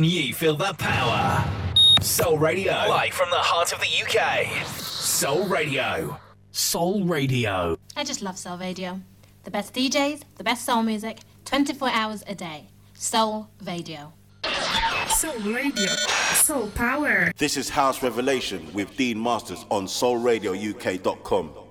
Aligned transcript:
Can 0.00 0.08
you 0.08 0.32
feel 0.32 0.56
the 0.56 0.72
power? 0.78 1.44
Soul 2.00 2.38
Radio, 2.38 2.72
live 2.72 3.12
from 3.12 3.28
the 3.28 3.36
heart 3.36 3.74
of 3.74 3.80
the 3.80 3.86
UK. 4.02 4.66
Soul 4.66 5.44
Radio. 5.44 6.18
Soul 6.52 7.04
Radio. 7.04 7.76
I 7.98 8.04
just 8.04 8.22
love 8.22 8.38
Soul 8.38 8.56
Radio. 8.56 8.98
The 9.44 9.50
best 9.50 9.74
DJs, 9.74 10.22
the 10.36 10.42
best 10.42 10.64
soul 10.64 10.82
music, 10.82 11.18
24 11.44 11.90
hours 11.90 12.24
a 12.26 12.34
day. 12.34 12.68
Soul 12.94 13.50
Radio. 13.62 14.14
Soul 15.08 15.38
Radio. 15.40 15.90
Soul 16.32 16.68
Power. 16.68 17.30
This 17.36 17.58
is 17.58 17.68
House 17.68 18.02
Revelation 18.02 18.72
with 18.72 18.96
Dean 18.96 19.22
Masters 19.22 19.66
on 19.70 19.84
soulradiouk.com. 19.84 21.69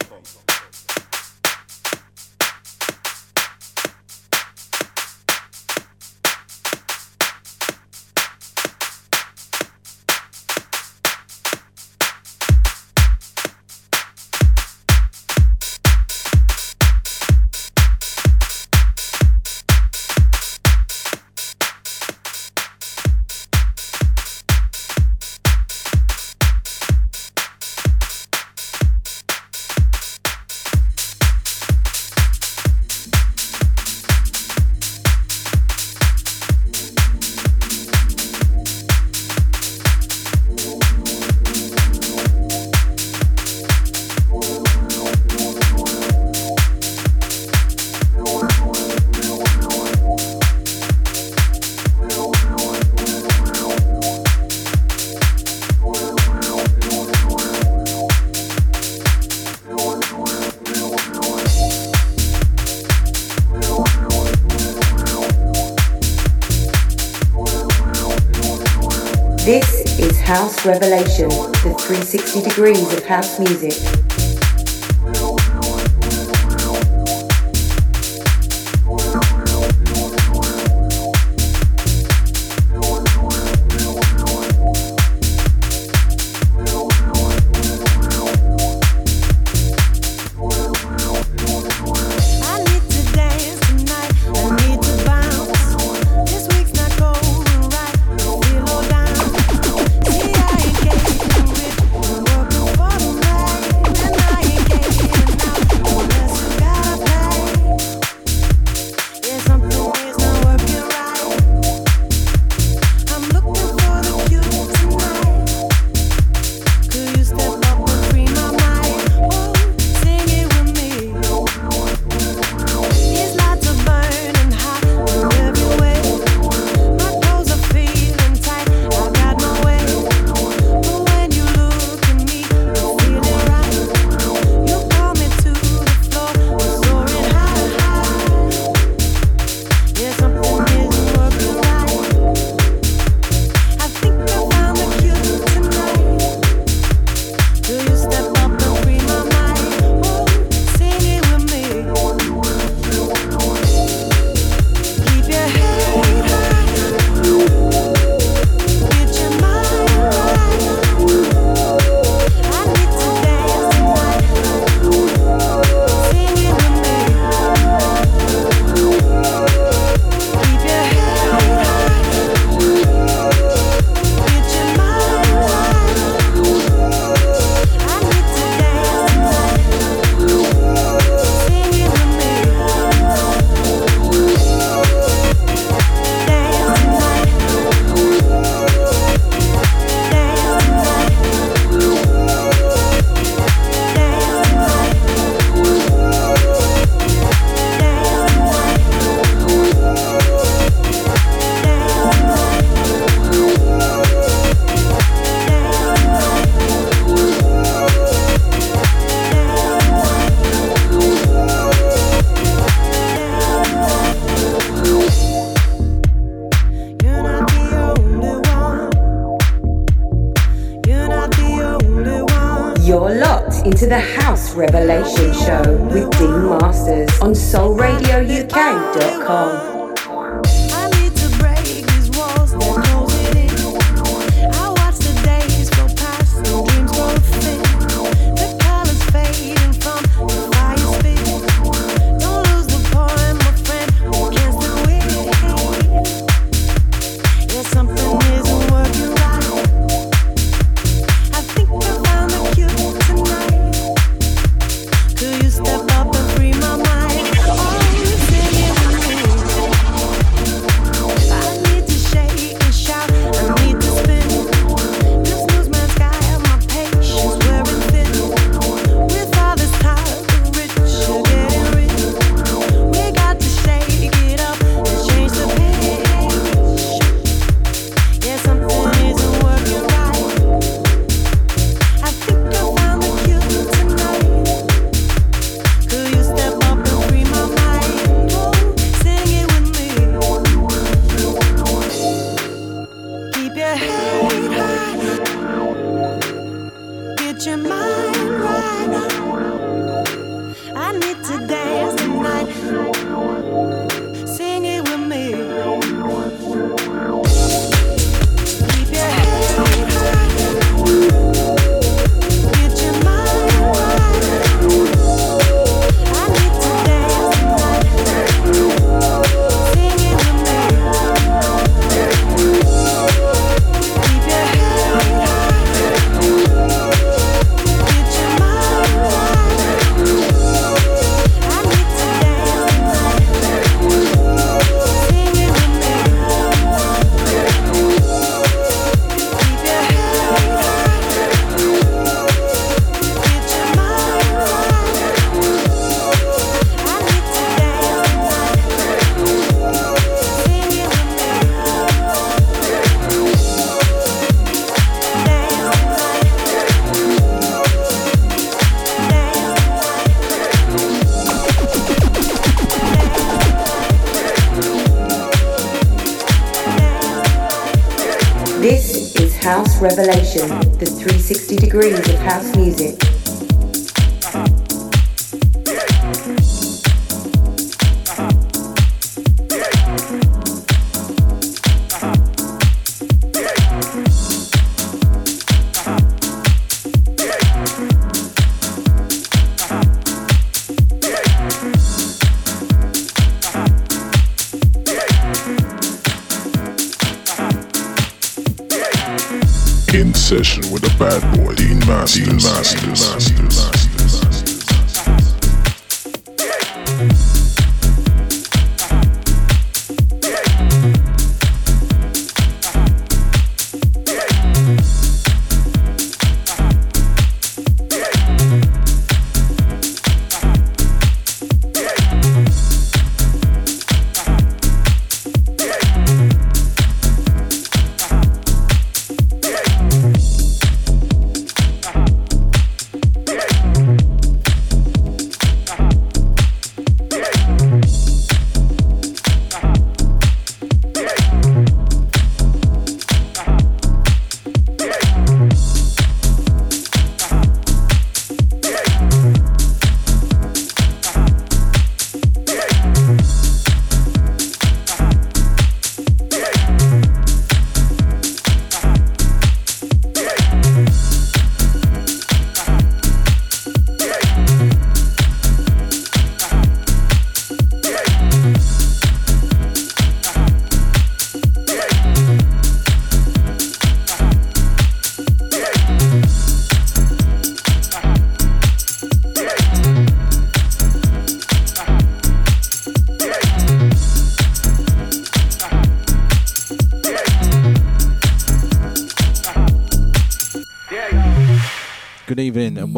Revelation, 70.66 71.30
the 71.30 71.74
360 71.80 72.42
degrees 72.42 72.94
of 72.94 73.06
house 73.06 73.40
music. 73.40 74.09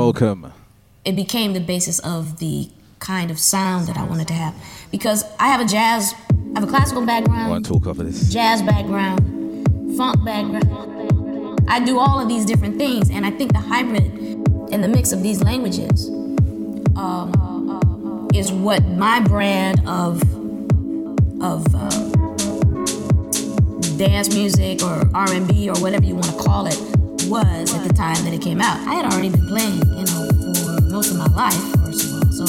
Welcome. 0.06 0.52
It 1.06 1.16
became 1.16 1.54
the 1.54 1.60
basis 1.60 2.00
of 2.00 2.40
the 2.40 2.70
kind 2.98 3.30
of 3.30 3.38
sound 3.38 3.88
that 3.88 3.98
I 3.98 4.04
wanted 4.04 4.28
to 4.30 4.34
have 4.34 4.56
because 4.90 5.24
I 5.40 5.48
have 5.48 5.62
a 5.62 5.66
jazz, 5.66 6.16
I 6.56 6.60
have 6.60 6.64
a 6.64 6.72
classical 6.72 7.06
background. 7.06 7.44
I 7.44 7.50
want 7.50 7.66
to 7.66 7.74
talk 7.74 7.86
over 7.86 8.04
this. 8.04 8.34
Jazz 8.34 8.64
background, 8.64 9.68
funk 9.96 10.24
background. 10.26 11.60
I 11.70 11.80
do 11.86 12.00
all 12.00 12.20
of 12.20 12.28
these 12.28 12.46
different 12.46 12.80
things, 12.80 13.12
and 13.12 13.28
I 13.28 13.32
think 13.32 13.54
the 13.54 13.60
hybrid 13.60 14.06
and 14.72 14.84
the 14.84 14.88
mix 14.88 15.12
of 15.12 15.22
these 15.22 15.44
languages 15.44 16.10
um, 16.96 18.28
is 18.34 18.52
what 18.52 18.84
my 18.86 19.20
brand 19.20 19.88
of 19.88 20.20
of 21.44 21.64
uh, 21.76 21.90
dance 23.98 24.34
music 24.34 24.84
or 24.84 25.08
R&B 25.14 25.70
or 25.70 25.76
whatever 25.80 26.06
you 26.06 26.16
want 26.16 26.26
to 26.26 26.38
call 26.38 26.66
it 26.66 26.91
was 27.32 27.74
at 27.74 27.88
the 27.88 27.94
time 27.94 28.26
that 28.26 28.34
it 28.34 28.42
came 28.42 28.60
out. 28.60 28.78
I 28.86 28.96
had 28.96 29.06
already 29.06 29.30
been 29.30 29.48
playing, 29.48 29.80
you 29.96 30.04
know, 30.04 30.28
for 30.52 30.82
most 30.92 31.12
of 31.12 31.18
my 31.18 31.28
life, 31.28 31.56
first 31.80 32.04
of 32.04 32.20
all. 32.20 32.28
So, 32.30 32.44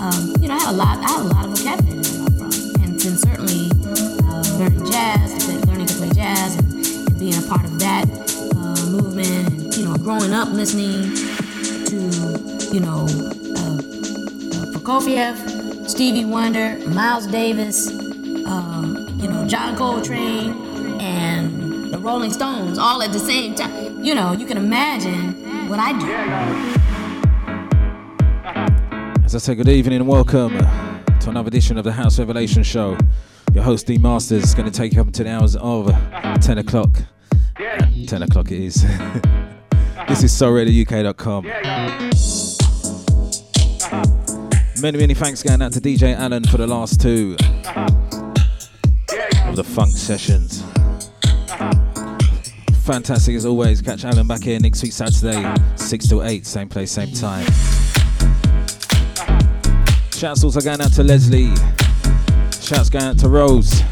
um, 0.00 0.32
you 0.40 0.48
know, 0.48 0.54
I 0.54 0.58
had 0.58 0.72
a 0.72 0.76
lot, 0.76 0.98
I 1.04 1.10
had 1.12 1.20
a 1.20 1.28
lot 1.28 1.44
of 1.44 1.58
vocabulary 1.58 2.02
from, 2.40 2.48
and 2.80 2.98
then 2.98 3.14
certainly 3.20 3.68
uh, 4.24 4.42
learning 4.56 4.90
jazz, 4.90 5.66
learning 5.66 5.86
to 5.86 5.94
play 5.96 6.08
jazz, 6.16 6.56
and, 6.56 6.72
and 6.72 7.18
being 7.18 7.36
a 7.36 7.46
part 7.46 7.62
of 7.62 7.78
that 7.78 8.08
uh, 8.56 8.86
movement, 8.88 9.52
and 9.52 9.76
you 9.76 9.84
know, 9.84 9.94
growing 9.96 10.32
up 10.32 10.48
listening 10.48 11.12
to, 11.84 12.00
you 12.72 12.80
know, 12.80 13.04
uh, 13.04 13.76
uh 13.76 14.66
Prokofiev, 14.72 15.36
Stevie 15.86 16.24
Wonder, 16.24 16.78
Miles 16.88 17.26
Davis, 17.26 17.90
um, 18.46 18.96
you 19.20 19.28
know, 19.28 19.46
John 19.46 19.76
Coltrane, 19.76 20.54
and 21.02 21.92
the 21.92 21.98
Rolling 21.98 22.32
Stones, 22.32 22.78
all 22.78 23.02
at 23.02 23.12
the 23.12 23.18
same 23.18 23.54
time 23.54 23.89
you 24.02 24.14
know, 24.14 24.32
you 24.32 24.46
can 24.46 24.56
imagine 24.56 25.68
what 25.68 25.78
I 25.78 25.92
do. 25.98 26.10
As 29.24 29.34
I 29.34 29.38
say, 29.38 29.54
good 29.54 29.68
evening 29.68 30.00
and 30.00 30.08
welcome 30.08 30.56
to 30.56 31.28
another 31.28 31.48
edition 31.48 31.76
of 31.76 31.84
the 31.84 31.92
House 31.92 32.18
Revelation 32.18 32.62
Show. 32.62 32.96
Your 33.52 33.62
host, 33.62 33.86
D 33.86 33.98
Masters, 33.98 34.44
is 34.44 34.54
going 34.54 34.70
to 34.70 34.76
take 34.76 34.94
you 34.94 35.02
up 35.02 35.08
until 35.08 35.26
the 35.26 35.32
hours 35.32 35.54
of 35.56 35.92
10 36.40 36.58
o'clock. 36.58 37.02
10 38.06 38.22
o'clock 38.22 38.50
it 38.50 38.60
is. 38.60 38.82
this 40.08 40.22
is 40.22 40.32
soulradiouk.com. 40.32 41.44
Many, 44.80 44.98
many 44.98 45.12
thanks 45.12 45.42
going 45.42 45.60
out 45.60 45.74
to 45.74 45.80
DJ 45.80 46.16
Allen 46.16 46.44
for 46.44 46.56
the 46.56 46.66
last 46.66 47.02
two 47.02 47.36
of 49.44 49.56
the 49.56 49.64
funk 49.64 49.94
sessions 49.94 50.64
fantastic 52.90 53.36
as 53.36 53.46
always. 53.46 53.80
Catch 53.80 54.04
Alan 54.04 54.26
back 54.26 54.42
here 54.42 54.58
next 54.58 54.82
week, 54.82 54.90
Saturday, 54.90 55.54
6 55.76 56.08
to 56.08 56.22
8, 56.22 56.44
same 56.44 56.68
place, 56.68 56.90
same 56.90 57.12
time. 57.12 57.46
Shouts 60.12 60.42
also 60.42 60.60
going 60.60 60.80
out 60.80 60.92
to 60.94 61.04
Leslie. 61.04 61.54
Shouts 62.60 62.90
going 62.90 63.04
out 63.04 63.18
to 63.20 63.28
Rose. 63.28 63.82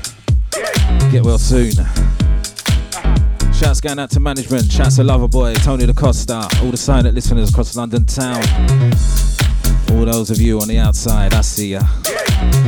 Get 1.12 1.22
well 1.22 1.38
soon. 1.38 1.70
Shouts 3.54 3.80
going 3.80 4.00
out 4.00 4.10
to 4.10 4.20
management. 4.20 4.64
Shouts 4.64 4.96
to 4.96 5.02
Loverboy, 5.02 5.62
Tony 5.62 5.86
Da 5.86 5.92
Costa, 5.92 6.48
all 6.60 6.72
the 6.72 6.76
silent 6.76 7.14
listeners 7.14 7.50
across 7.50 7.76
London 7.76 8.04
town. 8.04 8.42
All 9.92 10.04
those 10.06 10.30
of 10.30 10.40
you 10.40 10.60
on 10.60 10.66
the 10.66 10.78
outside, 10.78 11.34
I 11.34 11.42
see 11.42 11.68
ya. 11.68 11.82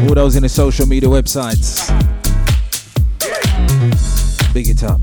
All 0.03 0.15
those 0.15 0.37
in 0.37 0.45
the 0.45 0.49
social 0.49 0.87
media 0.87 1.09
websites. 1.09 1.91
Big 4.55 4.69
it 4.69 4.85
up. 4.85 5.01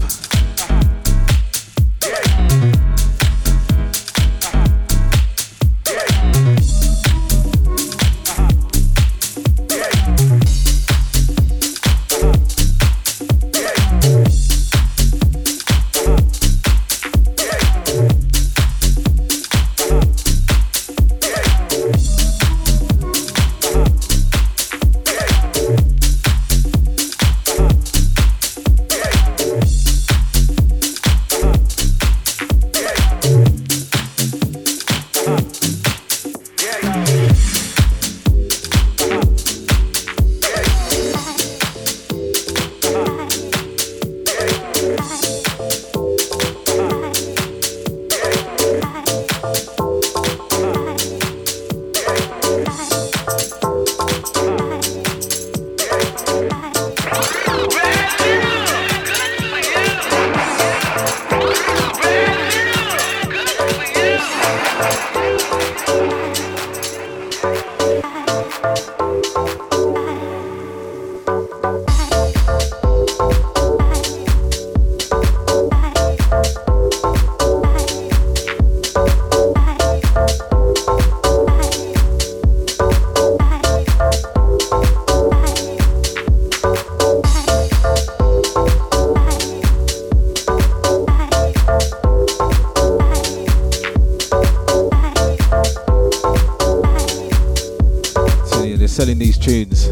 Selling 98.98 99.20
these 99.20 99.38
tunes. 99.38 99.86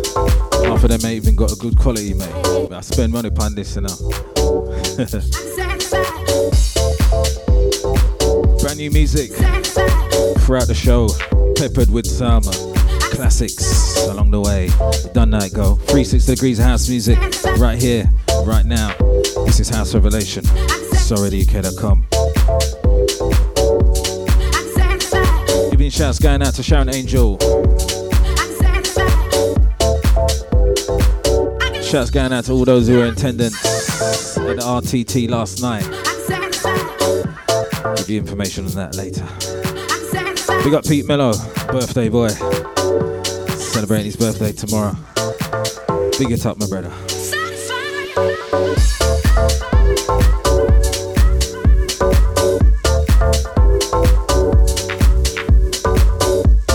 Half 0.65 0.83
of 0.83 0.89
them 0.89 1.05
ain't 1.05 1.23
even 1.23 1.35
got 1.35 1.51
a 1.51 1.55
good 1.57 1.77
quality, 1.77 2.15
mate. 2.15 2.33
I 2.71 2.81
spend 2.81 3.13
money 3.13 3.27
upon 3.27 3.53
this, 3.53 3.75
you 3.75 3.83
know. 3.83 3.95
Brand 8.61 8.79
new 8.79 8.89
music 8.89 9.29
throughout 10.41 10.65
the 10.65 10.73
show, 10.73 11.07
peppered 11.55 11.91
with 11.91 12.07
some 12.07 12.41
classics 13.13 13.95
along 14.07 14.31
the 14.31 14.41
way. 14.41 14.69
Done 15.13 15.29
that, 15.29 15.53
go. 15.53 15.75
360 15.75 16.33
degrees 16.33 16.57
house 16.57 16.89
music 16.89 17.19
right 17.59 17.79
here, 17.79 18.09
right 18.43 18.65
now. 18.65 18.91
This 19.45 19.59
is 19.59 19.69
House 19.69 19.93
Revelation. 19.93 20.45
SoulRadioUK.com. 21.05 22.07
Giving 25.69 25.91
shouts 25.91 26.17
going 26.17 26.41
out 26.41 26.55
to 26.55 26.63
Sharon 26.63 26.89
Angel. 26.89 27.37
Shouts 31.85 32.09
going 32.09 32.33
out 32.33 32.45
to 32.45 32.51
all 32.51 32.65
those 32.65 32.87
who 32.87 32.97
were 32.97 33.05
in 33.05 33.13
attendance 33.13 33.55
at 34.37 34.57
the 34.57 34.61
RTT 34.61 35.29
last 35.29 35.61
night. 35.61 35.83
Give 37.97 38.09
you 38.09 38.19
information 38.19 38.65
on 38.65 38.71
that 38.71 38.95
later. 38.95 39.23
We 40.65 40.71
got 40.71 40.83
Pete 40.83 41.05
Mello, 41.05 41.33
birthday 41.67 42.09
boy, 42.09 42.29
celebrating 42.29 44.07
his 44.07 44.15
birthday 44.17 44.51
tomorrow. 44.51 44.95
Big 46.17 46.31
it 46.31 46.45
up, 46.45 46.57
my 46.57 46.67
brother. 46.67 46.91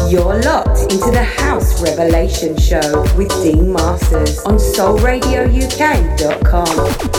You're 0.09 0.41
locked 0.43 0.81
into 0.93 1.11
the 1.11 1.25
House 1.37 1.83
Revelation 1.83 2.57
Show 2.57 3.03
with 3.17 3.29
Dean 3.43 3.73
Masters 3.73 4.40
SoulRadioUK.com. 4.81 7.10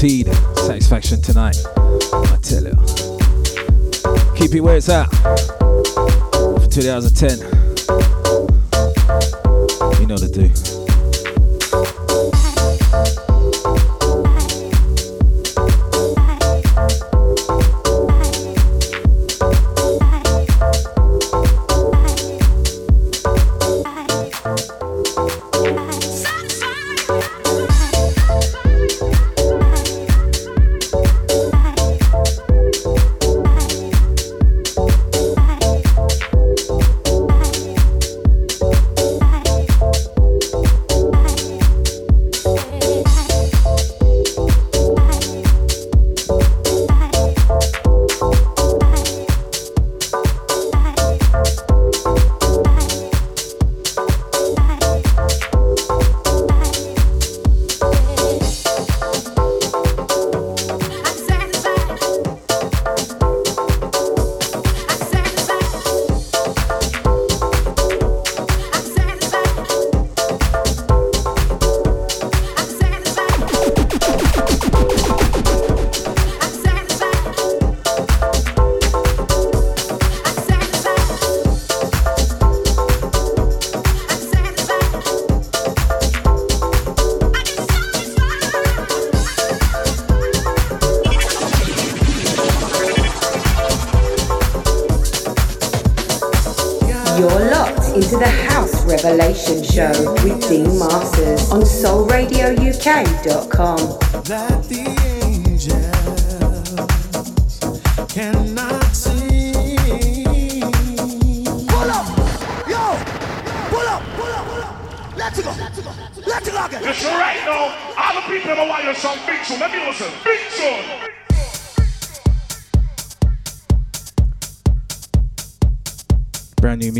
guaranteed 0.00 0.34
satisfaction 0.56 1.20
tonight. 1.20 1.56
I 1.76 2.38
tell 2.40 2.64
you. 2.64 2.74
Keep 4.34 4.54
it 4.54 4.60
where 4.60 4.76
it's 4.76 4.88
at. 4.88 5.04
For 5.10 6.66
two 6.70 6.90
hours 6.90 7.04
of 7.04 7.14
ten. 7.14 7.38
You 10.00 10.06
know 10.06 10.16
the 10.16 10.30
do. 10.32 10.69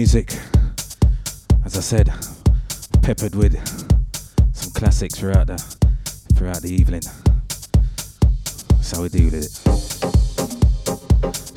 Music. 0.01 0.33
As 1.63 1.77
I 1.77 1.81
said, 1.81 2.11
peppered 3.03 3.35
with 3.35 3.55
some 4.55 4.73
classics 4.73 5.19
throughout 5.19 5.49
the 5.49 5.59
throughout 6.35 6.63
the 6.63 6.71
evening. 6.71 7.03
That's 8.71 8.93
how 8.93 9.03
we 9.03 9.11
deal 9.11 9.27
with 9.27 9.35
it. 9.35 9.51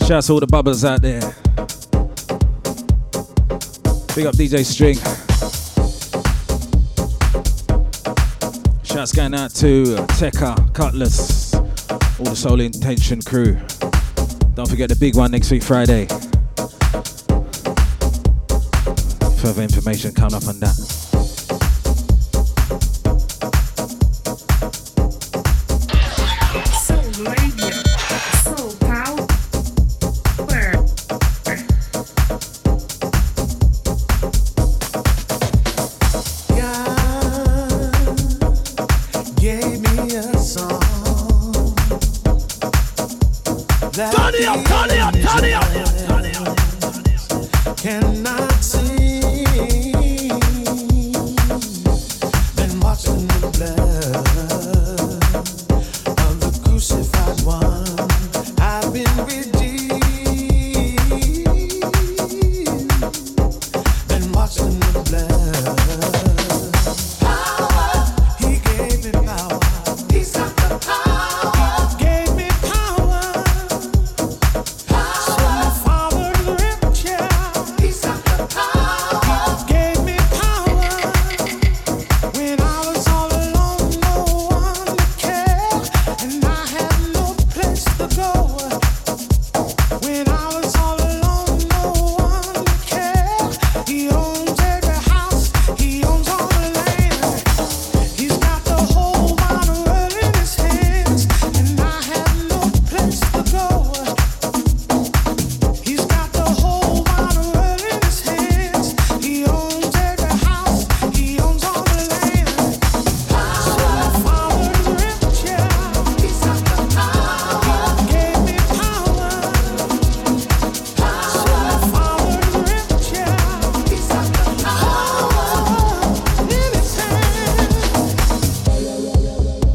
Shouts 0.06 0.28
to 0.28 0.34
all 0.34 0.42
the 0.42 0.48
bubbers 0.48 0.84
out 0.84 1.02
there. 1.02 1.22
Big 4.14 4.26
up 4.26 4.36
DJ 4.36 4.66
String. 4.66 4.98
Shouts 8.84 9.14
going 9.14 9.36
out 9.36 9.52
to 9.52 9.96
uh, 9.96 10.06
Tekka, 10.18 10.74
Cutlass, 10.74 11.54
all 12.20 12.26
the 12.26 12.36
Soul 12.36 12.60
Intention 12.60 13.22
crew. 13.22 13.54
Don't 14.54 14.68
forget 14.70 14.90
the 14.90 14.98
big 15.00 15.16
one 15.16 15.32
next 15.32 15.50
week 15.50 15.64
Friday. 15.64 16.08
Further 19.44 19.62
information 19.62 20.14
coming 20.14 20.36
up 20.36 20.48
on 20.48 20.58
that. 20.62 20.83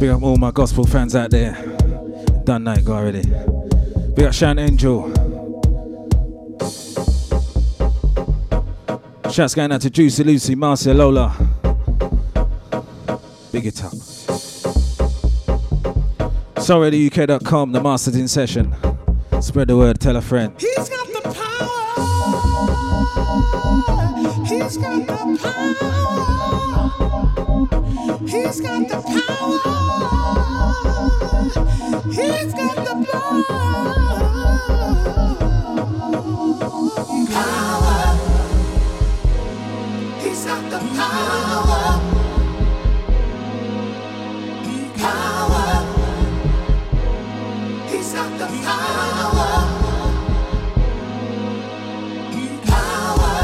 Big 0.00 0.11
up 0.11 0.22
all 0.22 0.37
my 0.37 0.52
gospel 0.52 0.87
fans 0.87 1.16
out 1.16 1.30
there. 1.30 1.54
Done 2.44 2.62
that, 2.64 2.84
go 2.84 2.92
already. 2.92 3.22
Big 4.14 4.26
up 4.26 4.32
Shan 4.32 4.58
Angel. 4.61 5.08
Shouts 9.32 9.54
going 9.54 9.72
out 9.72 9.80
to 9.80 9.90
Juicy 9.90 10.22
Lucy, 10.22 10.54
Marcia 10.54 10.94
Lola. 10.94 11.37
Big 13.50 13.66
it 13.66 13.82
up. 13.82 13.92
Sorry, 16.62 16.90
the 16.90 17.11
SoulRadioUK.com, 17.11 17.72
the 17.72 17.80
Masters 17.80 18.14
in 18.14 18.28
Session. 18.28 18.74
Spread 19.40 19.68
the 19.68 19.76
word, 19.76 19.98
tell 19.98 20.16
a 20.16 20.22
friend. 20.22 20.54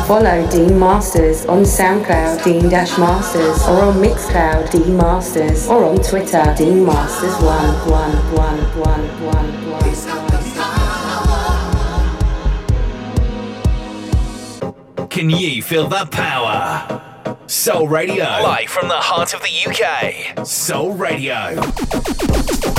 Follow 0.06 0.46
Dean 0.50 0.78
Masters 0.78 1.46
on 1.46 1.62
SoundCloud, 1.62 2.44
Dean 2.44 2.68
Dash 2.68 2.98
Masters, 2.98 3.62
or 3.66 3.84
on 3.84 3.94
Mixcloud, 3.94 4.70
Dean 4.70 4.98
Masters, 4.98 5.66
or 5.66 5.82
on 5.84 5.96
Twitter, 5.96 6.54
Dean 6.58 6.84
Masters 6.84 7.34
one 7.42 7.74
one 7.90 8.14
one 8.34 8.60
one 8.78 9.08
one 9.22 9.70
one. 14.98 15.08
Can 15.08 15.30
you 15.30 15.62
feel 15.62 15.88
the 15.88 16.04
power? 16.10 17.00
Soul 17.46 17.88
Radio, 17.88 18.24
live 18.24 18.68
from 18.68 18.88
the 18.88 18.94
heart 18.96 19.32
of 19.32 19.40
the 19.40 19.48
UK. 19.70 20.46
Soul 20.46 20.92
Radio. 20.92 22.73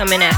Coming 0.00 0.22
at 0.22 0.29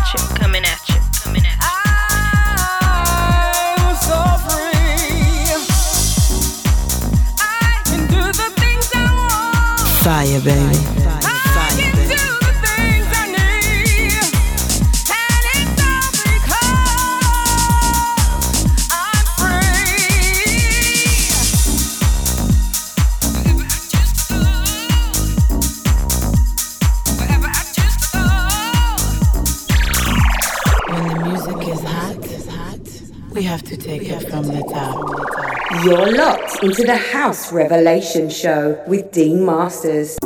we 33.42 33.48
have 33.48 33.64
to 33.64 33.76
take 33.76 34.02
it 34.04 34.30
from 34.30 34.44
the 34.44 34.62
top. 34.72 35.84
You're 35.84 36.16
locked 36.16 36.62
into 36.62 36.84
the 36.84 36.96
House 36.96 37.52
Revelation 37.52 38.30
Show 38.30 38.80
with 38.86 39.10
Dean 39.10 39.44
Masters. 39.44 40.16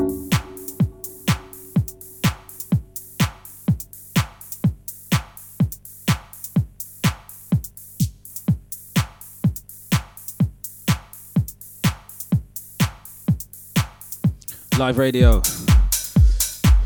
Live 14.78 14.98
radio. 14.98 15.40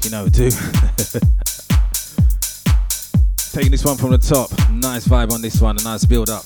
You 0.04 0.10
know, 0.12 0.28
do. 0.28 0.50
Taking 3.52 3.72
this 3.72 3.84
one 3.84 3.96
from 3.96 4.12
the 4.12 4.18
top. 4.18 4.48
Nice 4.70 5.08
vibe 5.08 5.32
on 5.32 5.42
this 5.42 5.60
one, 5.60 5.76
a 5.76 5.82
nice 5.82 6.04
build 6.04 6.30
up. 6.30 6.44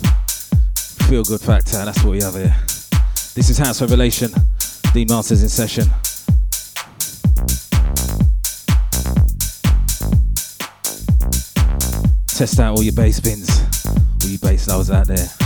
Feel 1.07 1.23
good 1.23 1.41
factor, 1.41 1.85
that's 1.85 2.03
what 2.03 2.13
we 2.13 2.23
have 2.23 2.35
here. 2.35 2.57
This 3.35 3.51
is 3.51 3.59
House 3.59 3.83
Revelation. 3.83 4.31
Dean 4.95 5.09
Masters 5.11 5.43
in 5.43 5.51
session. 5.51 5.85
Test 12.29 12.59
out 12.59 12.77
all 12.77 12.83
your 12.83 12.95
bass 12.95 13.21
bins, 13.21 13.51
all 14.23 14.31
you 14.31 14.39
bass 14.39 14.67
lovers 14.67 14.91
out 14.91 15.07
there. 15.07 15.44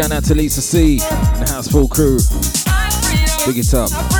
Shout 0.00 0.12
out 0.12 0.24
to 0.24 0.34
Lisa 0.34 0.62
C 0.62 0.92
and 0.92 1.46
the 1.46 1.52
House 1.52 1.68
Full 1.68 1.86
crew. 1.86 2.16
Big 3.44 3.58
it 3.58 3.74
up. 3.74 4.19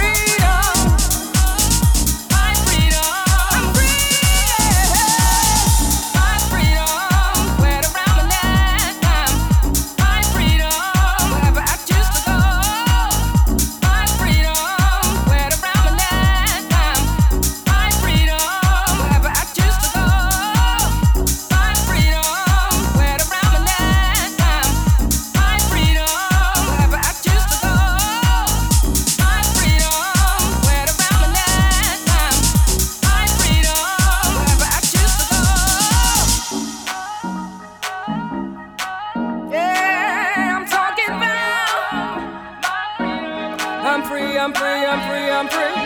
free, 44.20 44.38
I'm 44.38 44.52
free, 44.52 44.84
I'm 44.92 45.00
free, 45.08 45.30
I'm 45.30 45.48
free. 45.48 45.76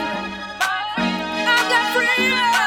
I've 0.98 1.70
got 1.70 1.94
freedom. 1.94 2.63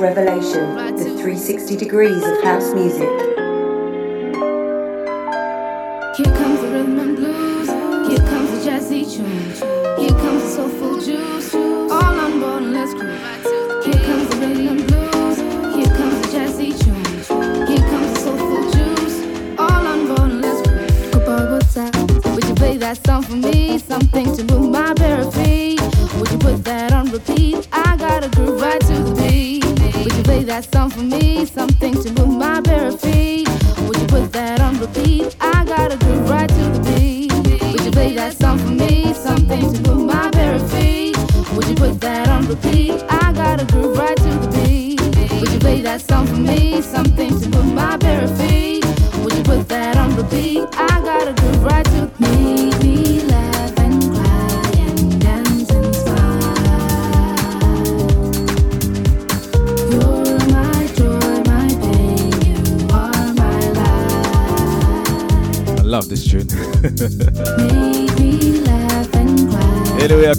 Revelation, 0.00 0.69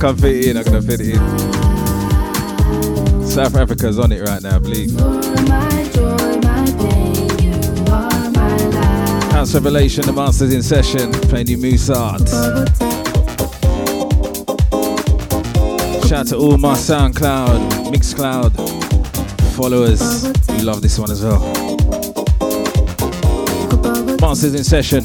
can 0.02 0.18
fit 0.18 0.36
it 0.36 0.46
in. 0.48 0.58
I'm 0.58 0.64
gonna 0.64 0.82
fit 0.82 1.00
it 1.00 1.10
in. 1.10 1.20
South 3.28 3.56
Africa's 3.56 4.00
on 4.00 4.12
it 4.12 4.28
right 4.28 4.42
now, 4.42 4.56
I 4.56 4.60
believe. 4.60 5.00
House 9.32 9.54
Revelation, 9.54 10.04
the 10.08 10.14
Masters 10.14 10.54
in 10.56 10.64
session, 10.64 11.12
playing 11.30 11.50
you 11.50 11.60
Musart. 11.60 12.28
Shout 16.10 16.20
out 16.20 16.28
to 16.30 16.38
all 16.38 16.58
my 16.58 16.74
SoundCloud, 16.74 17.94
Mixcloud 17.94 18.52
followers 19.52 20.26
who 20.48 20.58
love 20.64 20.82
this 20.82 20.98
one 20.98 21.12
as 21.12 21.24
well. 21.24 21.42
Masters 24.20 24.56
in 24.56 24.64
session. 24.64 25.04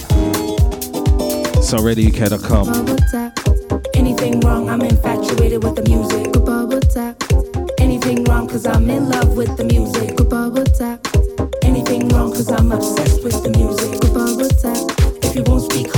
SoulRadioUK.com. 1.61 3.46
Anything 4.19 4.41
wrong, 4.41 4.71
I'm 4.71 4.81
infatuated 4.81 5.63
with 5.63 5.77
the 5.77 5.83
music. 5.83 6.33
Anything 7.79 8.25
wrong, 8.25 8.49
cause 8.49 8.67
I'm 8.67 8.89
in 8.89 9.11
love 9.11 9.37
with 9.37 9.59
the 9.59 9.65
music. 9.65 10.17
Anything 11.63 12.09
wrong, 12.09 12.33
cause 12.33 12.51
I'm 12.51 12.73
obsessed 12.73 13.23
with 13.23 13.43
the 13.43 13.51
music. 13.51 14.01
If 15.23 15.37
you 15.37 15.43
won't 15.45 15.71
speak, 15.71 15.96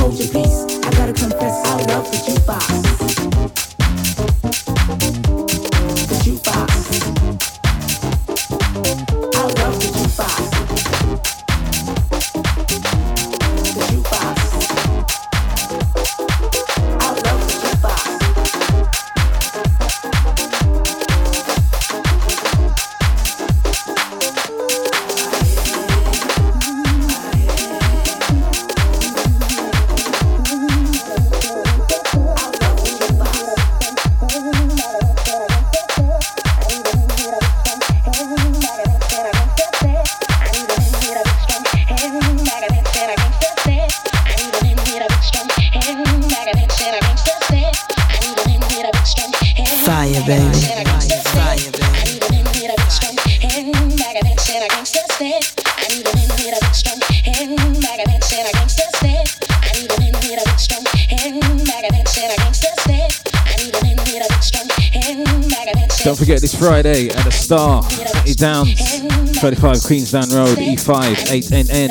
Friday 66.58 67.08
at 67.10 67.24
the 67.24 67.30
Star, 67.30 67.84
Hackney 67.84 68.34
Downs, 68.34 68.98
35 69.38 69.76
Queensdown 69.76 70.34
Road, 70.34 70.58
E5, 70.58 71.14
8NN. 71.30 71.90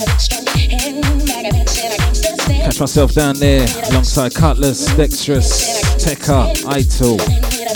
Catch 2.64 2.80
myself 2.82 3.14
down 3.14 3.38
there 3.38 3.66
alongside 3.90 4.36
Cutlass, 4.36 4.94
Dexterous, 4.98 5.82
Tekka, 6.04 6.66
Ital, 6.66 7.16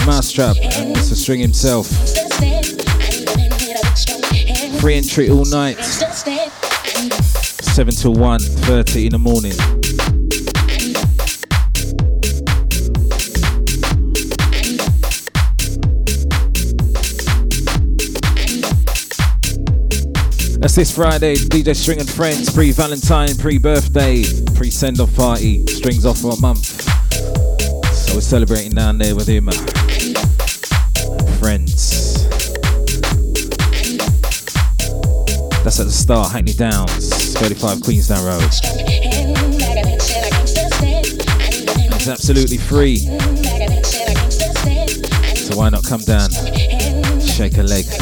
Mousetrap, 0.05 0.57
and 0.57 0.93
Mr. 0.93 1.15
String 1.15 1.39
himself. 1.39 1.87
Free 4.81 4.95
entry 4.95 5.29
all 5.29 5.45
night, 5.45 5.81
7 5.81 7.93
till 7.93 8.13
1, 8.13 8.39
30 8.39 9.05
in 9.05 9.11
the 9.11 9.17
morning. 9.17 9.80
That's 20.72 20.88
this 20.88 20.95
Friday, 20.95 21.36
DJ 21.36 21.76
String 21.76 21.99
and 21.99 22.09
Friends, 22.09 22.49
pre 22.49 22.72
Valentine, 22.72 23.36
pre 23.36 23.57
birthday, 23.57 24.24
pre 24.55 24.72
send 24.72 25.01
off 25.01 25.13
party, 25.17 25.67
strings 25.67 26.05
off 26.05 26.19
for 26.19 26.32
a 26.32 26.39
month. 26.39 26.63
So 27.93 28.15
we're 28.15 28.22
celebrating 28.22 28.72
down 28.72 28.97
there 28.97 29.13
with 29.13 29.28
him. 29.28 29.49
Uh, 29.49 29.51
friends. 31.39 32.24
That's 35.61 35.82
at 35.82 35.88
the 35.88 35.91
start, 35.91 36.32
Hackney 36.32 36.53
Downs, 36.53 37.34
35 37.34 37.80
Queensdown 37.80 38.26
Road. 38.26 38.49
It's 41.95 42.07
absolutely 42.07 42.55
free. 42.55 42.99
So 45.36 45.57
why 45.57 45.67
not 45.67 45.84
come 45.84 45.99
down, 45.99 46.30
shake 47.19 47.57
a 47.57 47.63
leg. 47.63 48.00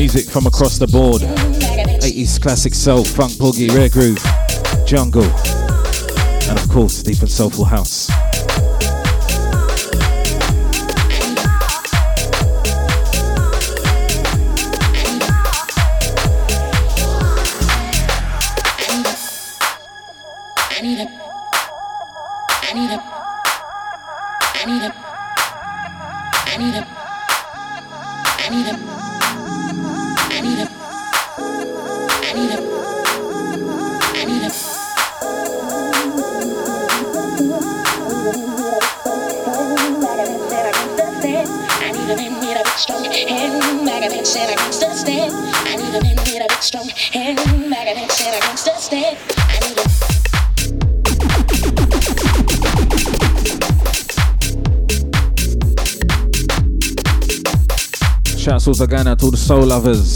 Music 0.00 0.30
from 0.30 0.46
across 0.46 0.78
the 0.78 0.86
board 0.86 1.20
80s 1.20 2.40
classic 2.40 2.72
soul, 2.72 3.04
funk, 3.04 3.32
boogie, 3.32 3.68
rare 3.68 3.90
groove, 3.90 4.16
jungle, 4.86 5.22
and 6.48 6.58
of 6.58 6.66
course, 6.70 7.02
deep 7.02 7.20
and 7.20 7.30
soulful 7.30 7.66
house. 7.66 7.99
Shouts 58.50 58.66
also 58.66 58.84
going 58.84 59.06
out 59.06 59.20
to 59.20 59.26
all 59.26 59.30
the 59.30 59.36
soul 59.36 59.64
lovers 59.64 60.10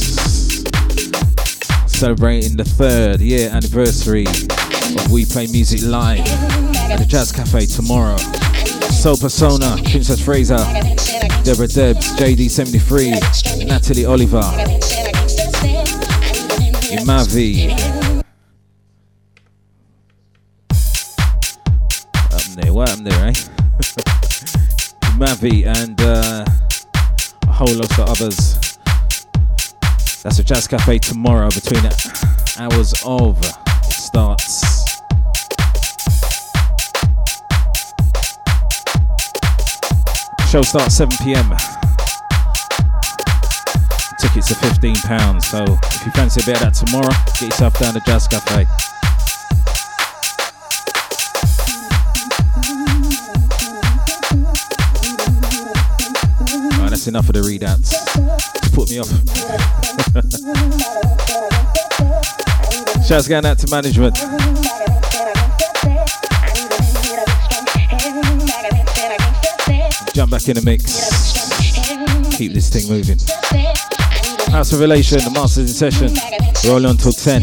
celebrating 1.86 2.56
the 2.56 2.64
third 2.64 3.20
year 3.20 3.48
anniversary 3.48 4.26
of 4.26 5.12
We 5.12 5.24
Play 5.24 5.46
Music 5.46 5.82
Live 5.82 6.18
at 6.90 6.96
the 6.96 7.06
Jazz 7.06 7.30
Cafe 7.30 7.66
tomorrow. 7.66 8.16
Soul 8.90 9.18
Persona, 9.18 9.76
Princess 9.88 10.20
Fraser, 10.20 10.56
Deborah 11.44 11.68
Debs, 11.68 12.16
JD73, 12.16 13.68
Natalie 13.68 14.04
Oliver, 14.04 14.42
Imavi. 16.90 17.70
Up 22.32 22.42
there, 22.56 22.72
what 22.72 22.90
up 22.90 22.98
there, 22.98 23.26
eh? 23.26 23.32
Imavi 25.14 25.66
and 25.66 26.00
uh, 26.00 26.44
whole 27.54 27.72
lot 27.76 27.98
of 27.98 28.08
others. 28.08 28.78
That's 30.24 30.40
a 30.40 30.44
Jazz 30.44 30.66
Cafe 30.66 30.98
tomorrow 30.98 31.48
between 31.50 31.84
hours 32.58 32.94
of 33.06 33.44
starts. 33.84 34.60
Show 40.50 40.62
starts 40.62 40.96
7 40.96 41.16
pm. 41.22 41.54
Tickets 44.18 44.50
are 44.50 44.56
£15, 44.56 45.42
so 45.42 45.64
if 45.64 46.06
you 46.06 46.12
fancy 46.12 46.40
a 46.40 46.44
bit 46.46 46.56
of 46.56 46.62
that 46.62 46.74
tomorrow, 46.74 47.14
get 47.38 47.50
yourself 47.50 47.78
down 47.78 47.94
to 47.94 48.00
Jazz 48.00 48.26
Cafe. 48.26 48.93
Enough 57.06 57.28
of 57.28 57.34
the 57.34 57.40
readouts. 57.40 57.92
Put 58.72 58.88
me 58.88 58.98
off. 58.98 59.08
Shouts 63.06 63.28
going 63.28 63.44
out 63.44 63.58
to 63.58 63.70
management. 63.70 64.16
Jump 70.14 70.30
back 70.30 70.48
in 70.48 70.54
the 70.54 70.62
mix. 70.64 72.34
Keep 72.38 72.54
this 72.54 72.70
thing 72.70 72.88
moving. 72.88 73.18
House 74.50 74.72
Revelation, 74.72 75.18
the 75.18 75.30
Masters 75.30 75.68
in 75.68 75.74
session. 75.92 76.10
Roll 76.70 76.86
on 76.86 76.96
till 76.96 77.12
10. 77.12 77.42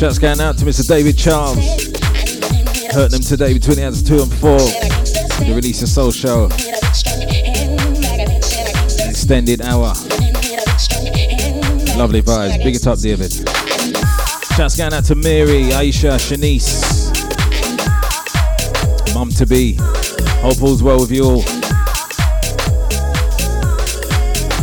Shouts 0.00 0.18
going 0.18 0.40
out 0.40 0.56
to 0.56 0.64
Mr. 0.64 0.88
David 0.88 1.18
Charles. 1.18 1.58
Hurt 2.90 3.10
them 3.10 3.20
today 3.20 3.52
between 3.52 3.76
the 3.76 3.84
hours 3.84 4.00
of 4.00 4.08
2 4.08 4.22
and 4.22 4.32
4 4.32 4.58
the 5.44 5.52
release 5.54 5.82
of 5.82 5.90
Soul 5.90 6.10
Show. 6.10 6.46
Extended 9.06 9.60
hour. 9.60 9.92
Lovely 11.98 12.22
vibes. 12.22 12.64
Big 12.64 12.76
it 12.76 12.86
up, 12.86 12.98
David. 12.98 13.30
Shouts 14.56 14.74
going 14.74 14.94
out 14.94 15.04
to 15.04 15.14
Mary, 15.14 15.64
Aisha, 15.64 16.16
Shanice. 16.16 16.80
Mum 19.14 19.28
to 19.32 19.44
be. 19.44 19.74
Hope 20.40 20.62
all's 20.62 20.82
well 20.82 20.98
with 20.98 21.10
you 21.10 21.24
all. 21.24 21.42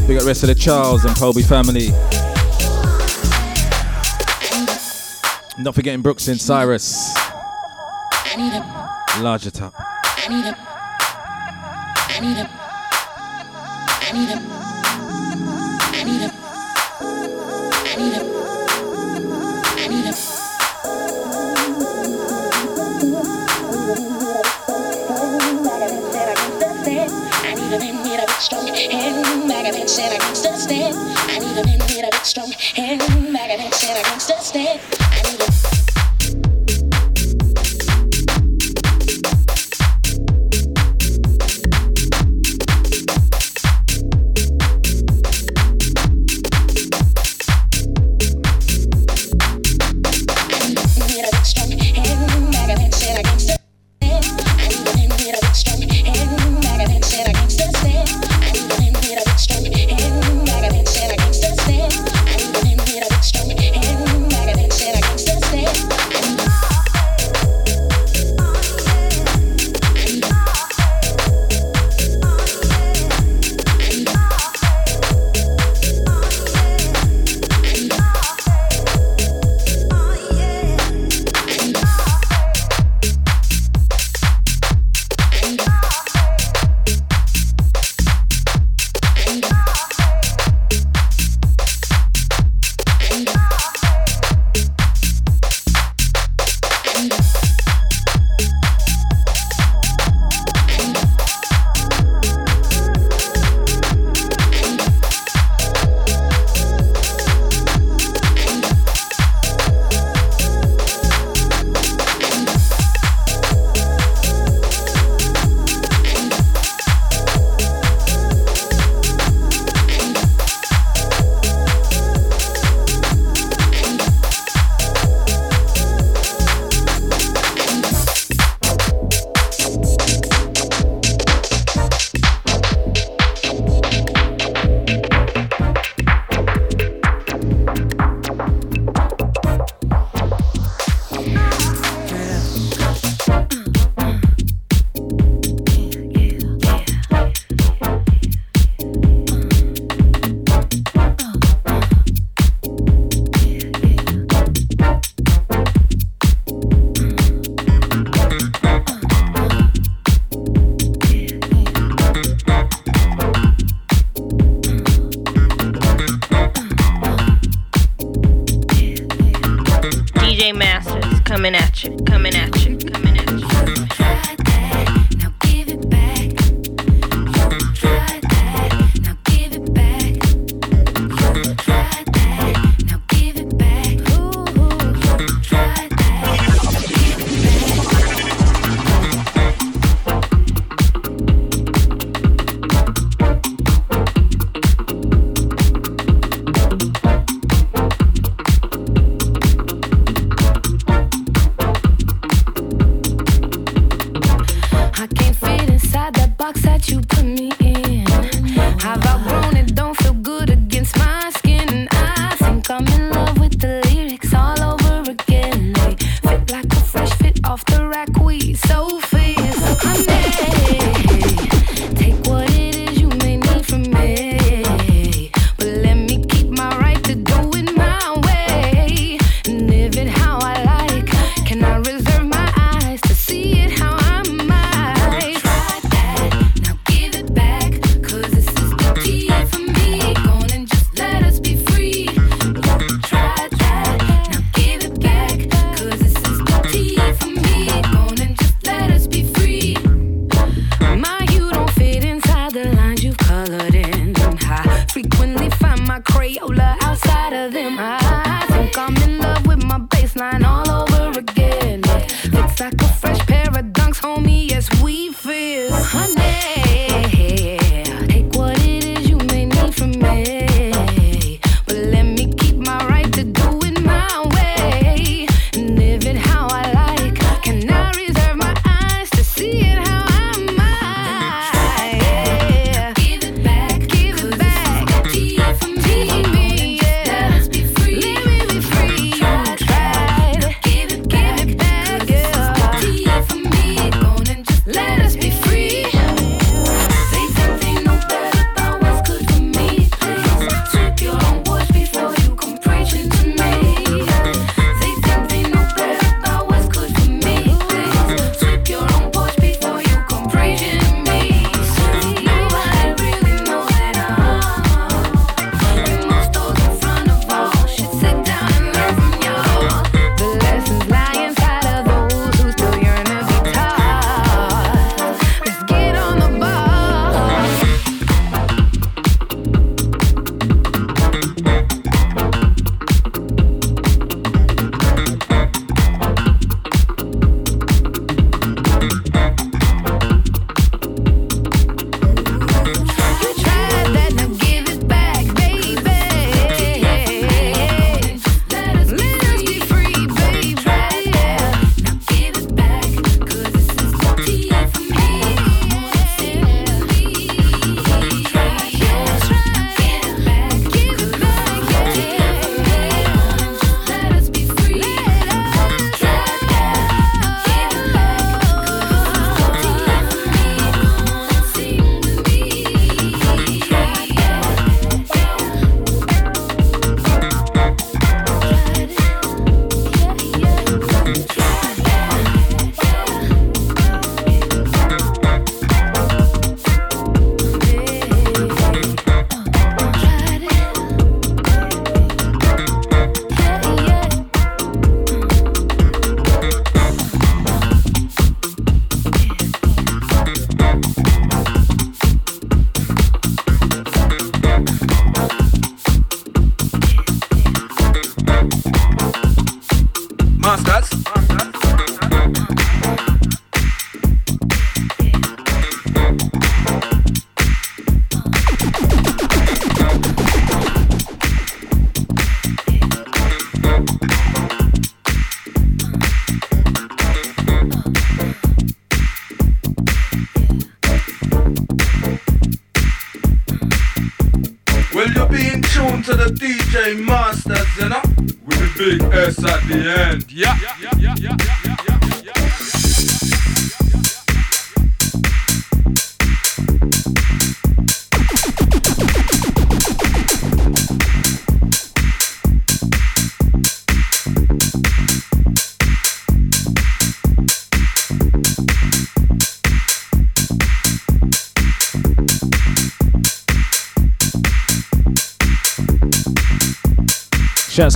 Big 0.08 0.18
up 0.18 0.24
the 0.24 0.26
rest 0.26 0.42
of 0.42 0.48
the 0.48 0.56
Charles 0.58 1.06
and 1.06 1.16
Colby 1.16 1.44
family. 1.44 1.90
Not 5.68 5.76
forgetting 5.76 6.01
Brooks 6.01 6.30
and 6.30 6.39
Cyrus. 6.39 7.13
Larger 9.20 9.51
top. 9.51 9.74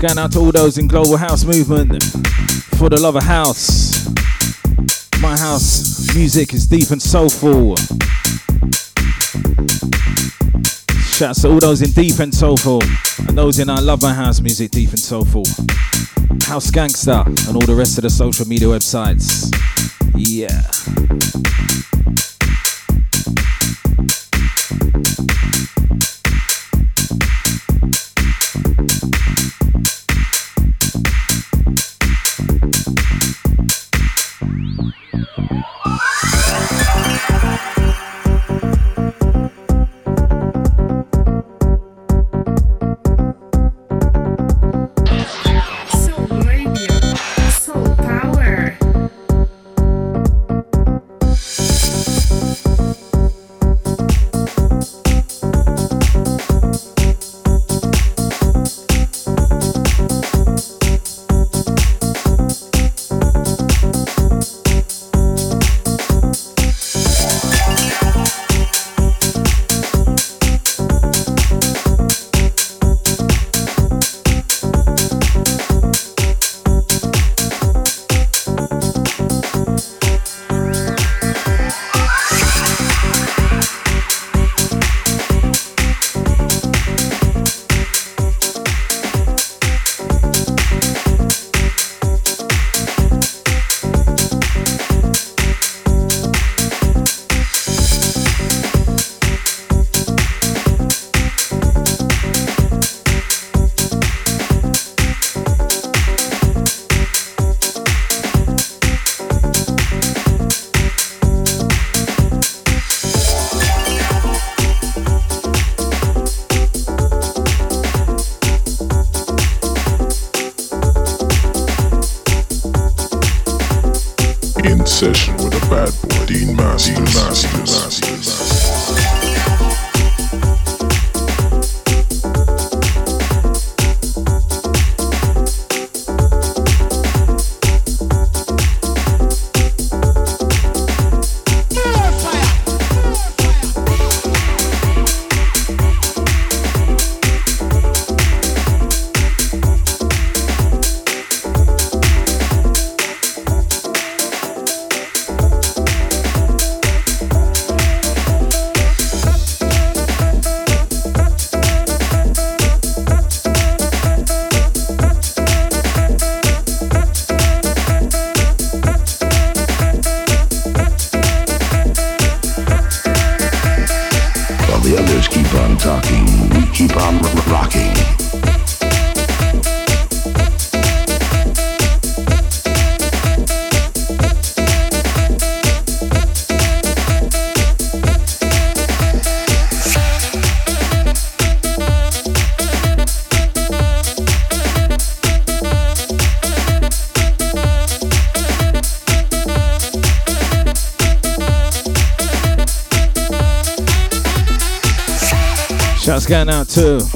Going 0.01 0.17
out 0.17 0.31
to 0.31 0.39
all 0.39 0.51
those 0.51 0.79
in 0.79 0.87
Global 0.87 1.15
House 1.15 1.43
Movement 1.43 2.03
for 2.75 2.89
the 2.89 2.99
love 2.99 3.15
of 3.15 3.21
house. 3.21 4.09
My 5.21 5.37
house 5.37 6.15
music 6.15 6.55
is 6.55 6.65
deep 6.65 6.89
and 6.89 6.99
soulful. 6.99 7.75
Shouts 11.03 11.43
to 11.43 11.49
all 11.49 11.59
those 11.59 11.83
in 11.83 11.91
deep 11.91 12.17
and 12.17 12.33
soulful, 12.33 12.81
and 13.27 13.37
those 13.37 13.59
in 13.59 13.69
I 13.69 13.79
love 13.79 14.01
my 14.01 14.11
house 14.11 14.41
music 14.41 14.71
deep 14.71 14.89
and 14.89 14.99
soulful. 14.99 15.45
House 16.45 16.71
Gangster, 16.71 17.23
and 17.27 17.55
all 17.55 17.67
the 17.67 17.75
rest 17.77 17.99
of 17.99 18.01
the 18.01 18.09
social 18.09 18.47
media 18.47 18.69
websites. 18.69 19.53
Yeah. 20.15 21.10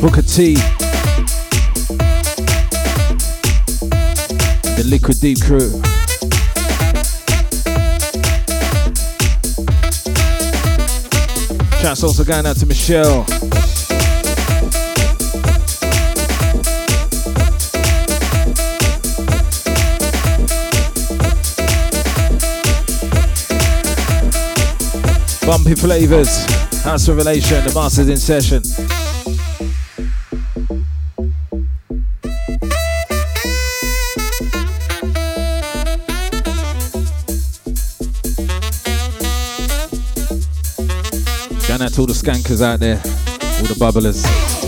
Booker 0.06 0.22
T. 0.22 0.54
The 4.76 4.84
Liquid 4.86 5.20
Deep 5.20 5.42
crew. 5.42 5.82
Shouts 11.82 12.04
also 12.04 12.24
going 12.24 12.46
out 12.46 12.58
to 12.58 12.68
Michelle. 12.68 13.26
Bumpy 25.48 25.74
Flavors, 25.74 26.46
House 26.84 27.10
Revelation, 27.10 27.66
the 27.66 27.74
Masters 27.74 28.08
in 28.08 28.18
Session. 28.18 28.62
Going 41.76 41.88
out 41.88 41.94
to 41.96 42.00
all 42.00 42.08
the 42.08 42.14
skankers 42.14 42.62
out 42.62 42.80
there, 42.80 42.96
all 42.96 43.68
the 43.68 43.76
bubblers. 43.78 44.65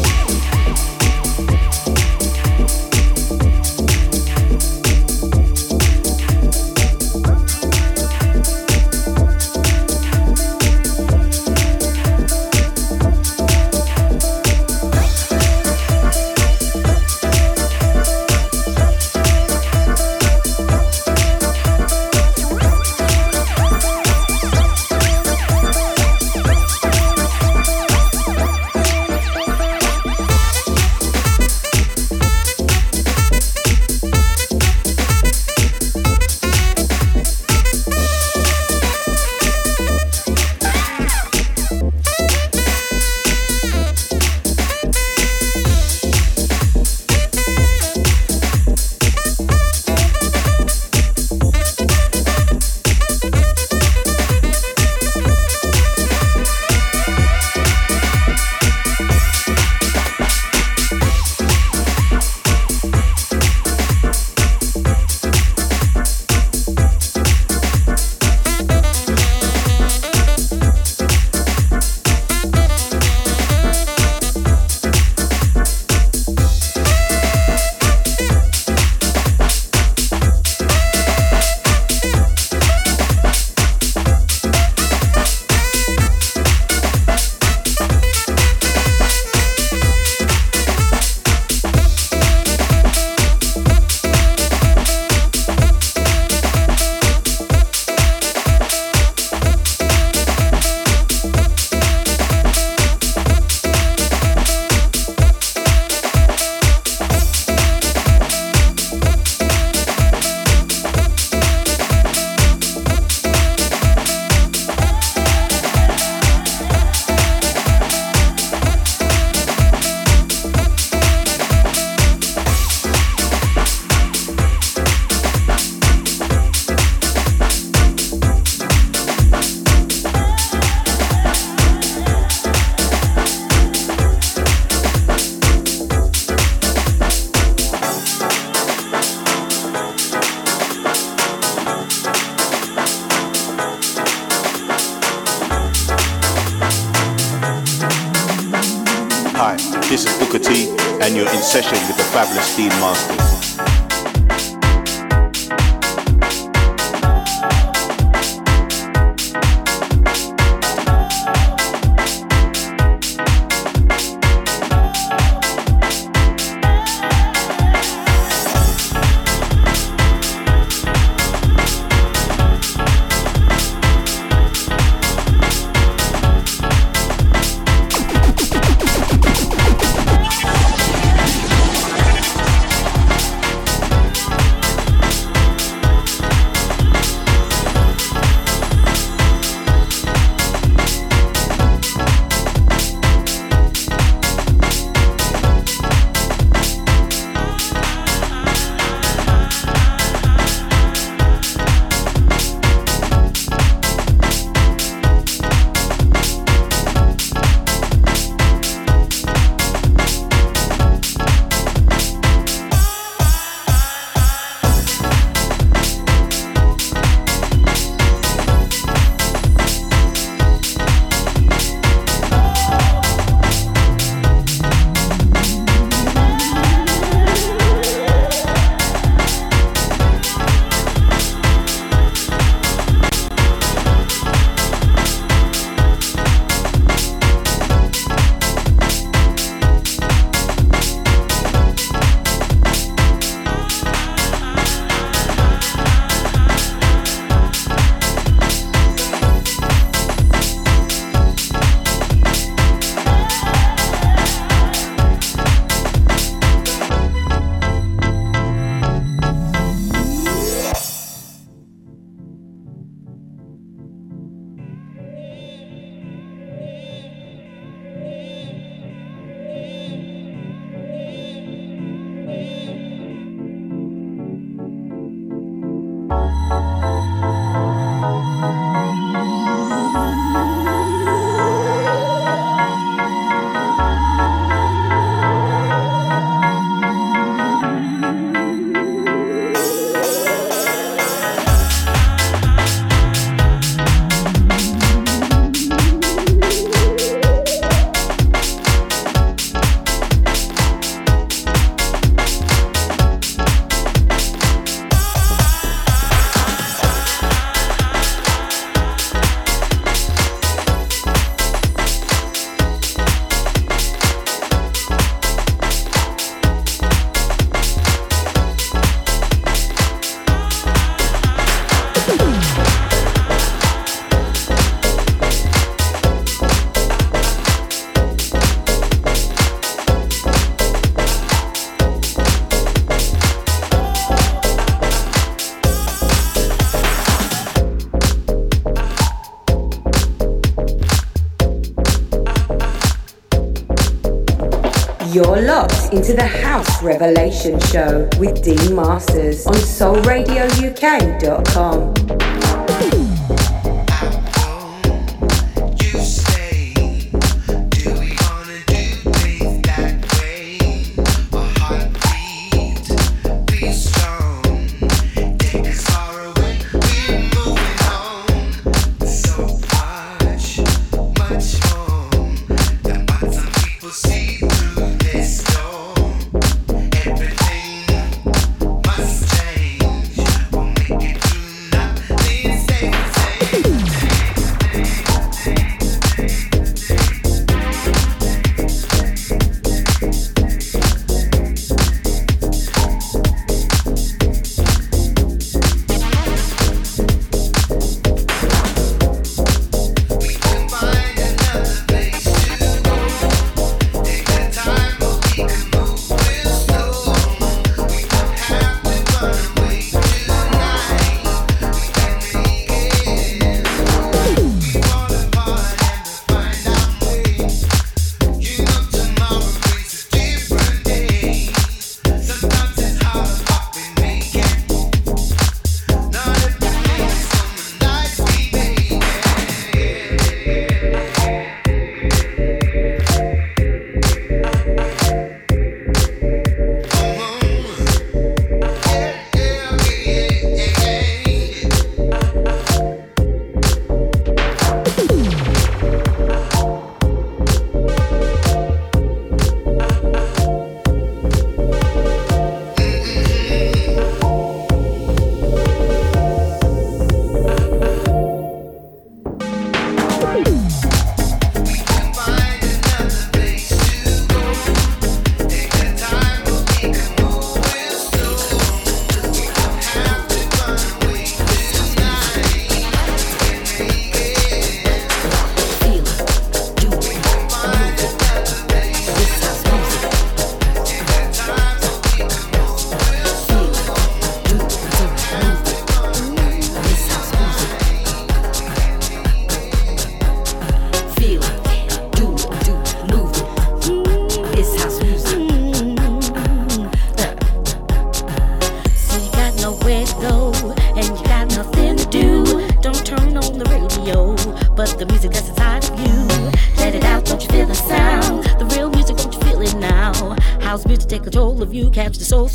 You're 345.28 345.42
locked 345.42 345.92
into 345.92 346.14
the 346.14 346.26
House 346.26 346.82
Revelation 346.82 347.60
Show 347.60 348.08
with 348.18 348.42
Dean 348.42 348.74
Masters 348.74 349.46
on 349.46 349.56
SoulRadioUK.com. 349.56 352.27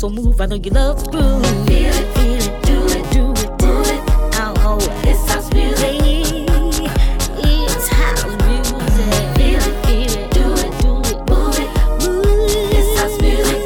so 0.03 0.09
move. 0.09 0.41
I 0.41 0.47
know 0.47 0.57
you 0.57 0.71
love 0.71 1.01
the 1.05 1.11
groove. 1.11 1.45
Feel 1.65 1.93
it, 1.93 2.07
feel 2.17 2.35
it, 2.35 2.63
do 2.65 2.77
it, 2.97 3.05
do 3.13 3.31
it, 3.31 3.57
do 3.57 3.71
it. 3.93 4.01
Oh, 4.35 4.53
house 4.59 5.47
music. 5.53 6.49
House 7.87 8.25
music. 8.43 8.83
Feel 9.37 9.63
it, 9.63 9.75
feel 9.85 10.11
it, 10.11 10.27
do 10.37 10.45
it, 10.59 10.71
do 10.83 10.91
it, 11.07 11.19
move 11.29 11.57
it. 11.63 11.69
Move. 12.03 12.97
House 12.97 13.17
music. 13.21 13.61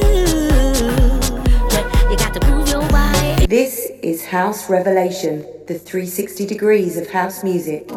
You 2.12 2.18
got 2.18 2.34
to 2.36 2.42
move 2.52 2.68
your 2.70 2.88
body. 2.90 3.48
This 3.48 3.92
is 4.04 4.24
House 4.24 4.70
Revelation, 4.70 5.44
the 5.66 5.80
360 5.80 6.46
degrees 6.46 6.98
of 6.98 7.10
house 7.10 7.44
music. 7.44 7.90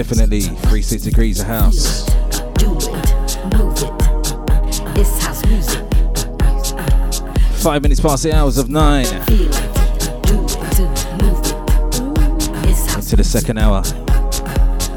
Definitely. 0.00 0.40
360 0.40 1.10
degrees 1.10 1.40
of 1.40 1.46
house. 1.46 2.06
Do 2.54 2.74
it. 2.74 3.38
Move 3.54 3.76
it. 3.76 5.06
House 5.20 5.44
music. 5.44 5.86
Five 7.58 7.82
minutes 7.82 8.00
past 8.00 8.22
the 8.22 8.32
hours 8.34 8.56
of 8.56 8.70
nine. 8.70 9.04
Into 12.94 13.16
the 13.16 13.22
second 13.22 13.58
hour. 13.58 13.82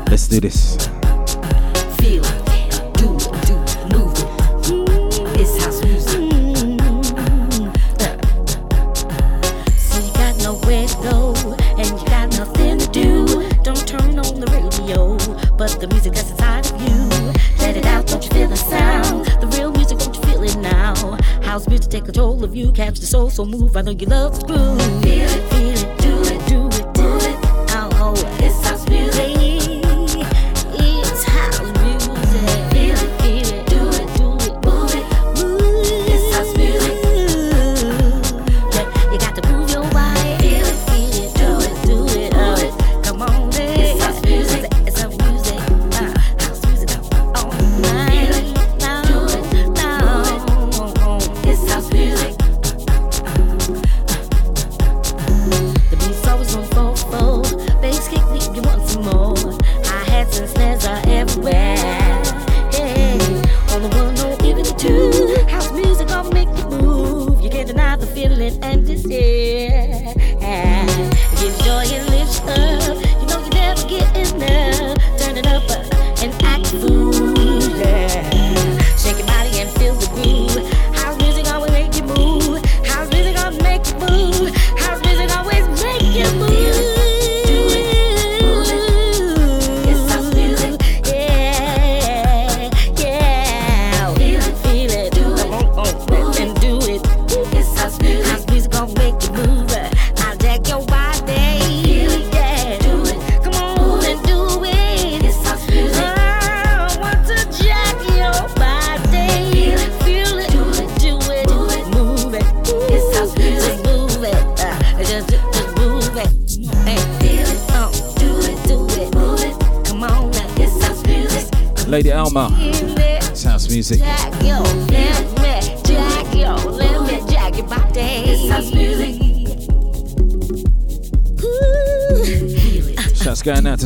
Let's 0.09 0.29
do 0.29 0.39
this. 0.39 0.72
wanna 23.83 23.95
get 23.95 24.07
love 24.07 24.39
through. 24.47 24.62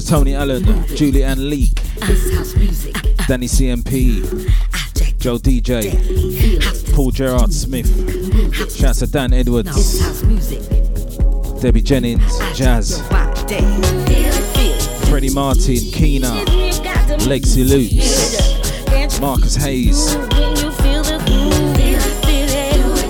to 0.01 0.05
Tony 0.05 0.35
Allen, 0.35 0.63
Julianne 0.93 1.49
Leek, 1.49 1.73
Danny 3.27 3.47
CMP, 3.47 4.21
Joe 5.17 5.37
DJ, 5.39 6.93
Paul 6.93 7.09
Gerard 7.09 7.51
Smith, 7.51 7.87
shouts 8.75 8.99
to 8.99 9.07
Dan 9.07 9.33
Edwards, 9.33 10.21
Debbie 11.61 11.81
Jennings, 11.81 12.37
Jazz, 12.53 13.01
Freddie 15.09 15.33
Martin, 15.33 15.91
Keena, 15.91 16.45
Lexi 17.25 17.67
Loops, 17.67 19.19
Marcus 19.19 19.55
Hayes, 19.55 20.11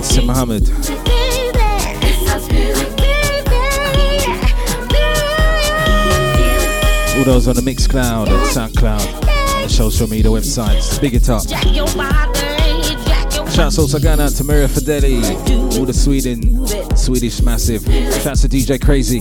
Sir 0.06 0.22
Muhammad. 0.22 0.97
All 7.18 7.24
those 7.24 7.48
on 7.48 7.56
the 7.56 7.62
Mixcloud, 7.62 8.28
SoundCloud, 8.52 9.56
on 9.56 9.62
the 9.62 9.68
social 9.68 10.06
media 10.06 10.30
websites. 10.30 11.00
Big 11.00 11.14
it 11.14 11.28
up. 11.28 11.42
Shouts 13.50 13.76
also 13.76 13.98
going 13.98 14.20
out 14.20 14.30
to 14.30 14.44
Maria 14.44 14.68
Fideli, 14.68 15.76
all 15.76 15.84
the 15.84 15.92
Sweden, 15.92 16.64
Swedish 16.96 17.42
massive. 17.42 17.82
Shouts 18.22 18.42
to 18.42 18.48
DJ 18.48 18.80
Crazy. 18.80 19.18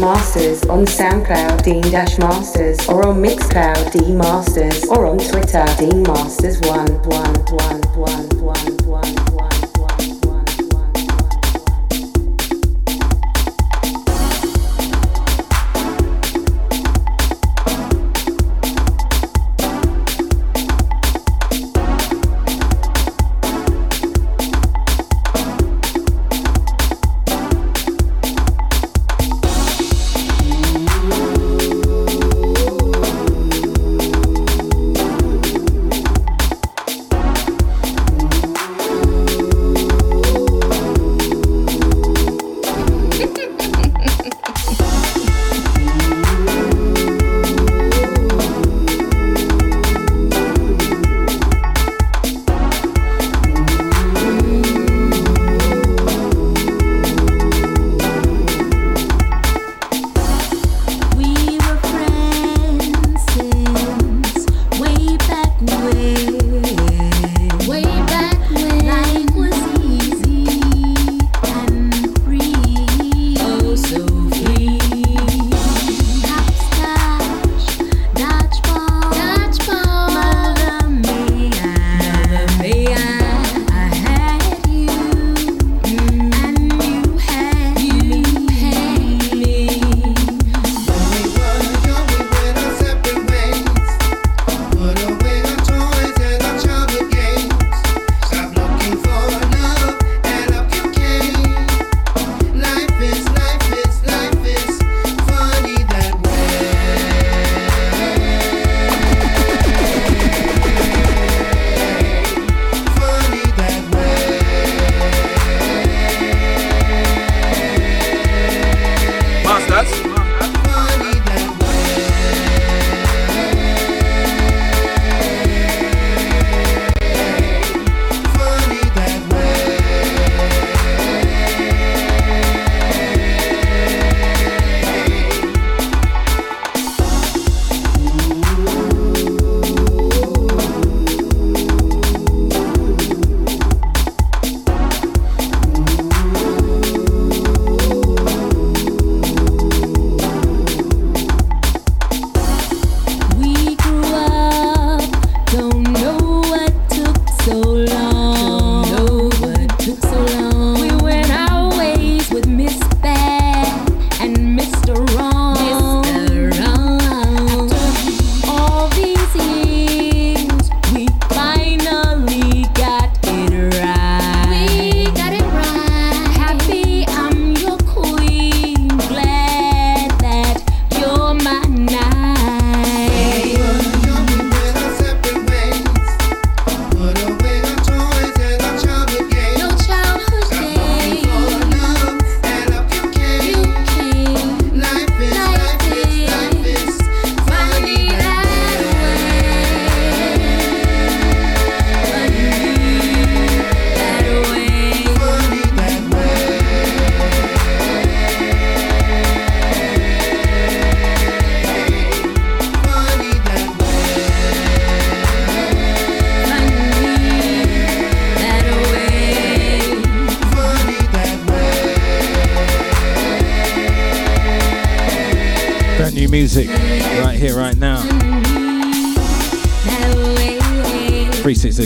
Masters, 0.00 0.64
on 0.64 0.86
SoundCloud, 0.86 1.62
Dean 1.62 1.82
Masters, 2.18 2.88
or 2.88 3.06
on 3.06 3.22
Mixcloud, 3.22 3.92
Dean 3.92 4.16
Masters, 4.16 4.84
or 4.86 5.04
on 5.04 5.18
Twitter, 5.18 5.64
Dean 5.78 6.02
Masters 6.02 6.58
111. 6.60 7.89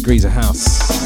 degrees 0.04 0.26
of 0.26 0.32
house. 0.32 1.03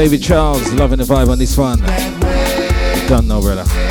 David 0.00 0.22
Charles, 0.22 0.72
loving 0.72 0.96
the 0.96 1.04
vibe 1.04 1.28
on 1.28 1.38
this 1.38 1.58
one. 1.58 1.78
Done, 3.06 3.28
no 3.28 3.42
brother. 3.42 3.89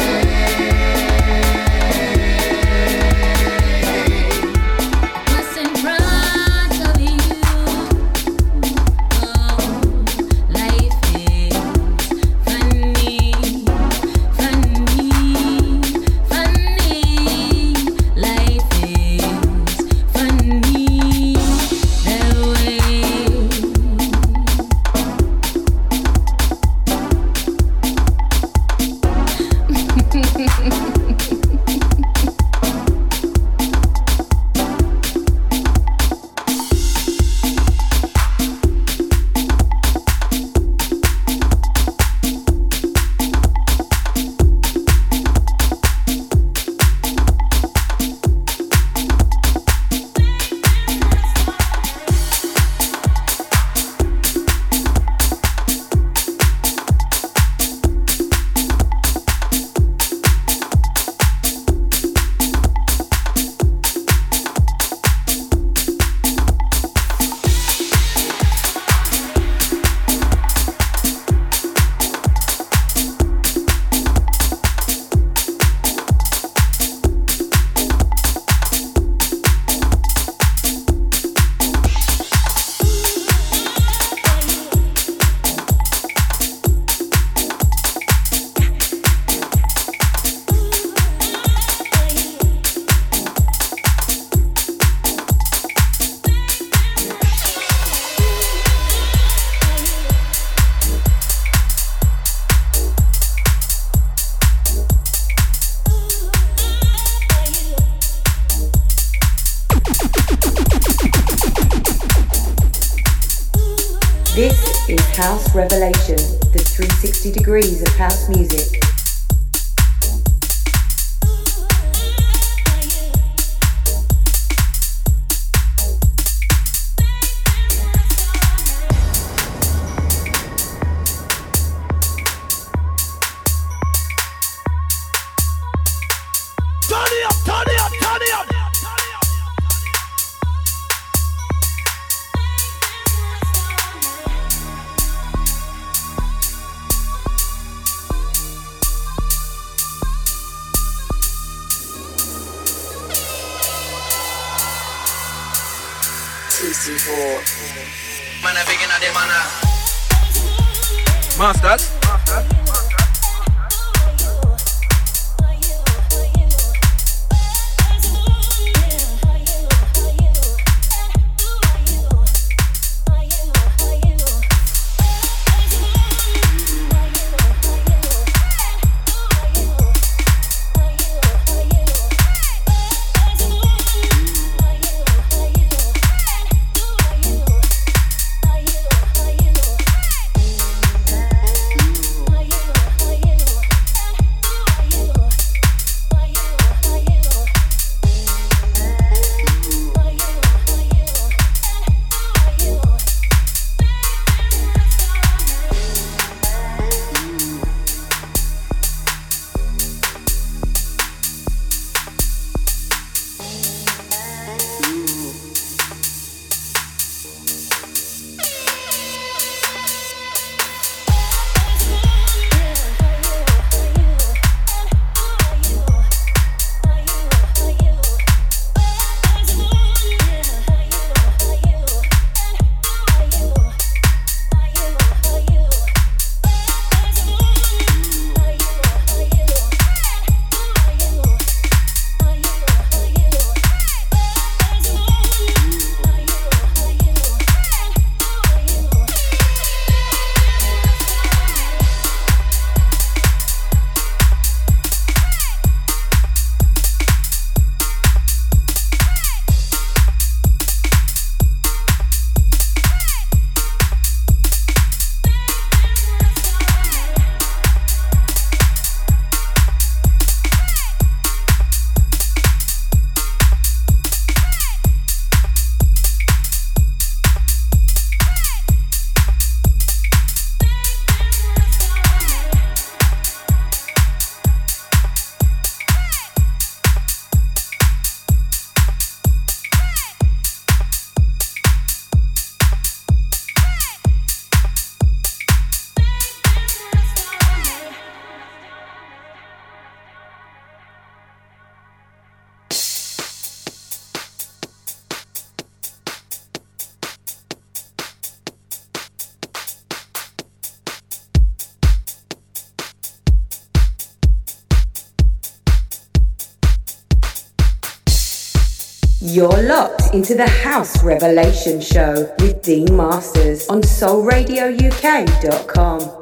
Into 320.12 320.34
the 320.34 320.48
House 320.48 321.04
Revelation 321.04 321.80
Show 321.80 322.34
with 322.40 322.64
Dean 322.64 322.98
Masters 322.98 323.70
on 323.70 323.82
soulradiouk.com. 323.82 326.19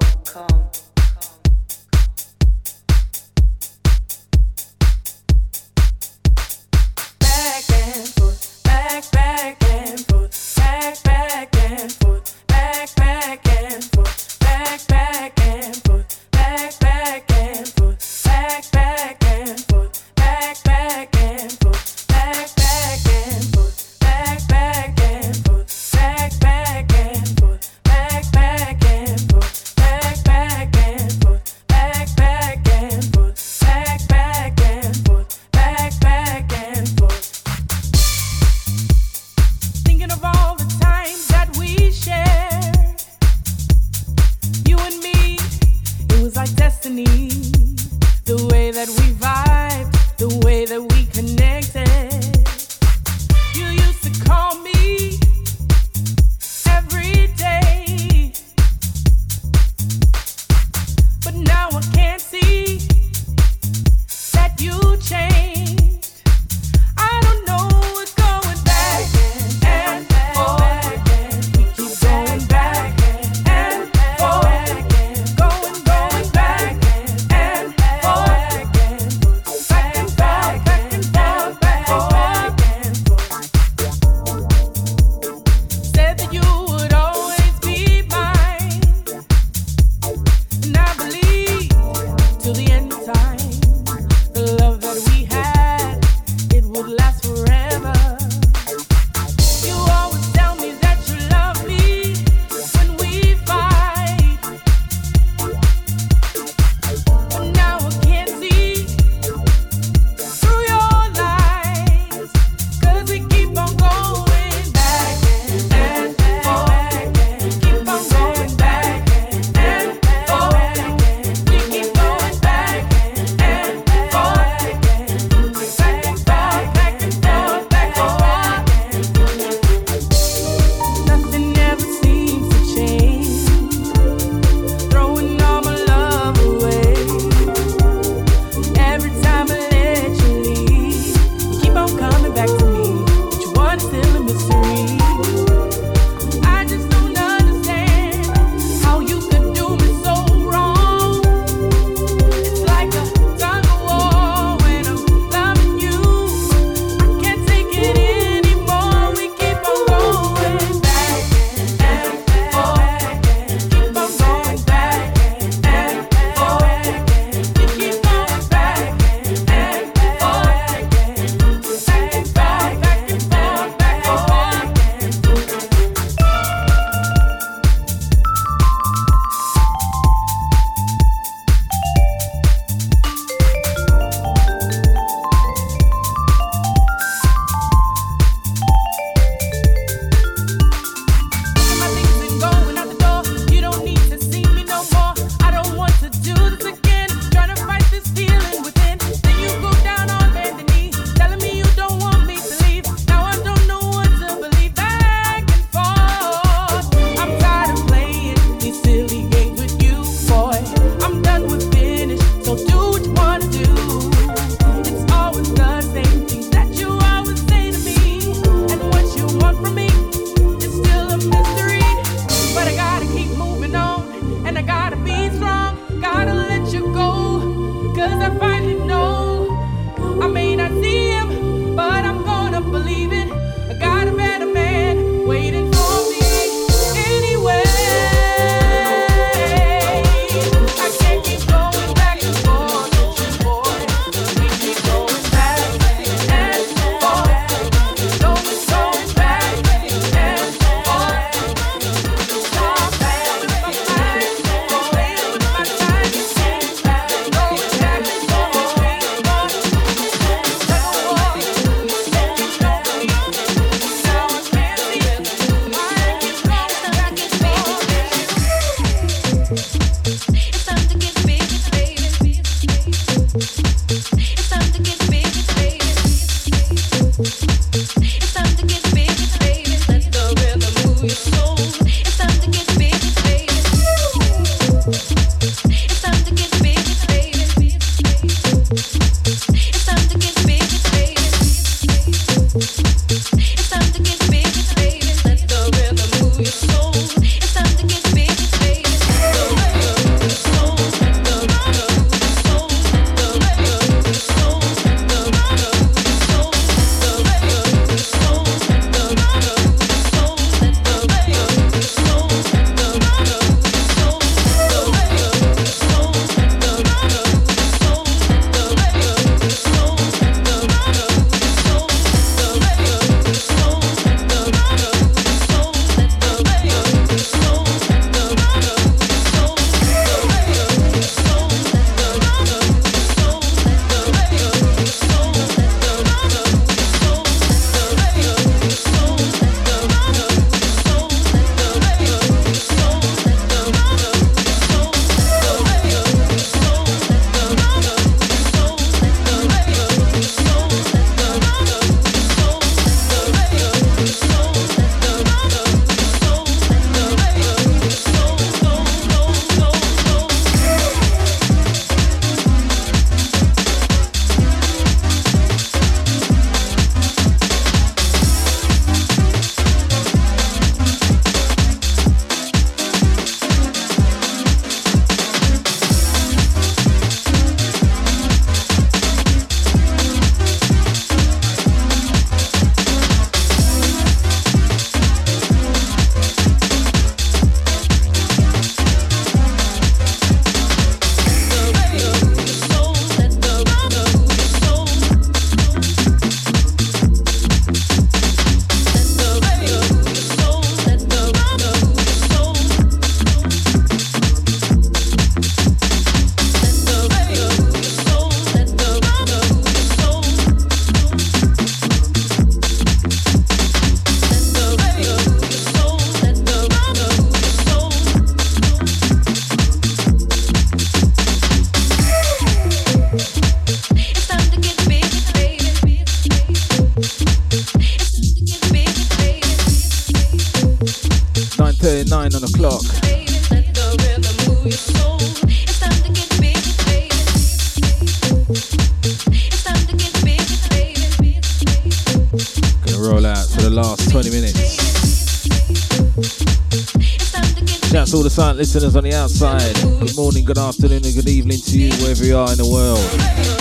listeners 448.57 448.95
on 448.95 449.03
the 449.03 449.13
outside. 449.13 449.75
Good 449.99 450.15
morning, 450.15 450.43
good 450.43 450.57
afternoon, 450.57 451.05
and 451.05 451.13
good 451.13 451.29
evening 451.29 451.59
to 451.59 451.79
you 451.79 451.91
wherever 452.01 452.25
you 452.25 452.38
are 452.38 452.51
in 452.51 452.57
the 452.57 452.65
world. 452.65 453.56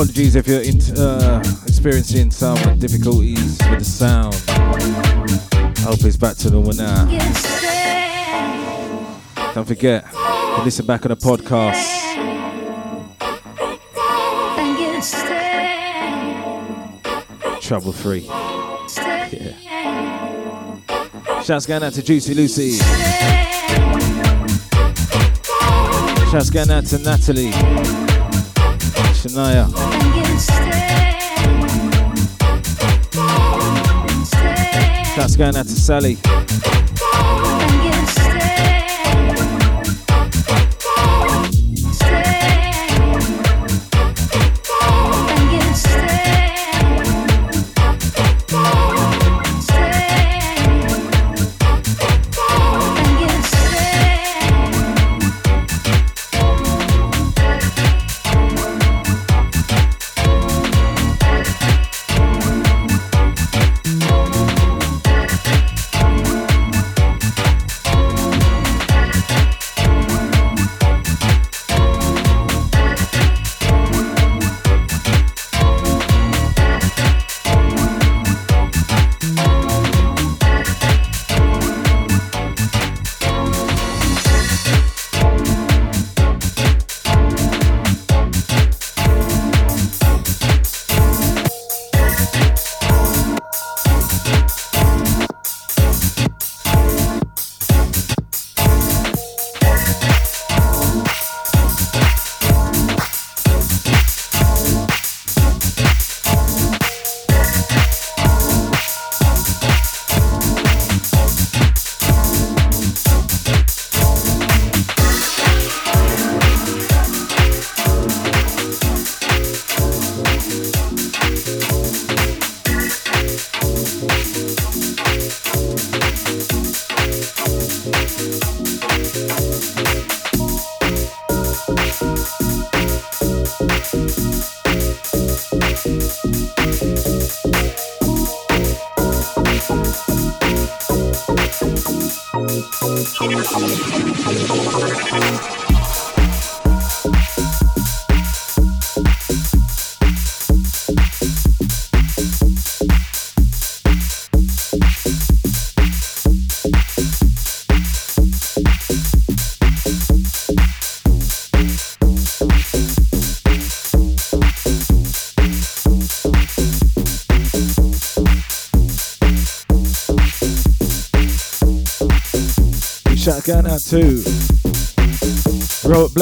Apologies 0.00 0.34
if 0.34 0.48
you're 0.48 0.62
in, 0.62 0.80
uh, 0.96 1.42
experiencing 1.66 2.30
some 2.30 2.56
difficulties 2.78 3.58
with 3.68 3.80
the 3.80 3.84
sound. 3.84 4.34
I 4.48 5.74
Hope 5.80 6.02
it's 6.06 6.16
back 6.16 6.38
to 6.38 6.48
normal 6.50 6.72
now. 6.72 7.04
Don't 9.52 9.68
forget, 9.68 10.06
can 10.10 10.64
listen 10.64 10.86
back 10.86 11.04
on 11.04 11.10
the 11.10 11.16
podcast. 11.16 11.84
Trouble 17.60 17.92
free. 17.92 18.20
Yeah. 19.30 19.52
Shouts 21.42 21.66
going 21.66 21.82
out 21.82 21.92
to 21.92 22.02
Juicy 22.02 22.32
Lucy. 22.32 22.78
Shouts 26.30 26.48
going 26.48 26.70
out 26.70 26.86
to 26.86 26.96
Natalie. 27.00 28.09
Shania. 29.20 29.68
Shouts 35.14 35.36
going 35.36 35.56
out 35.56 35.66
to 35.66 35.72
Sally. 35.72 36.16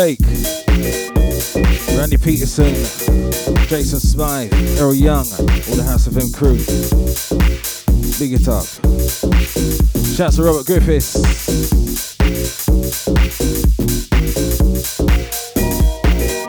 Blake, 0.08 0.20
Randy 1.98 2.16
Peterson, 2.16 2.72
Jason 3.66 4.00
Smythe, 4.00 4.50
Errol 4.78 4.94
Young, 4.94 5.26
all 5.28 5.76
the 5.76 5.84
House 5.86 6.06
of 6.06 6.16
M 6.16 6.32
crew. 6.32 6.56
Big 8.18 8.32
it 8.32 8.48
up. 8.48 8.64
Shouts 10.16 10.36
to 10.36 10.42
Robert 10.44 10.64
Griffiths. 10.64 11.16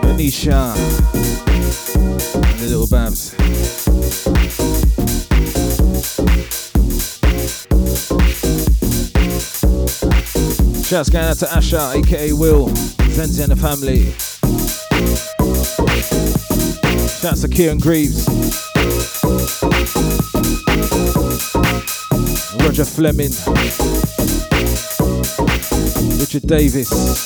Anisha 0.06 0.74
and 2.36 2.60
the 2.60 2.68
little 2.68 2.88
Babs. 2.88 3.36
Shouts 10.88 11.10
going 11.10 11.26
out 11.26 11.38
to 11.40 11.46
Asha, 11.46 11.96
aka 11.96 12.32
Will, 12.32 12.70
Zenzi 13.20 13.44
and 13.44 13.52
the 13.52 13.56
family. 13.58 14.14
Shouts 17.20 17.42
to 17.42 17.50
Kieran 17.50 17.80
Greaves. 17.80 18.26
Roger 22.64 22.86
Fleming. 22.86 23.34
Richard 26.18 26.48
Davis. 26.48 27.20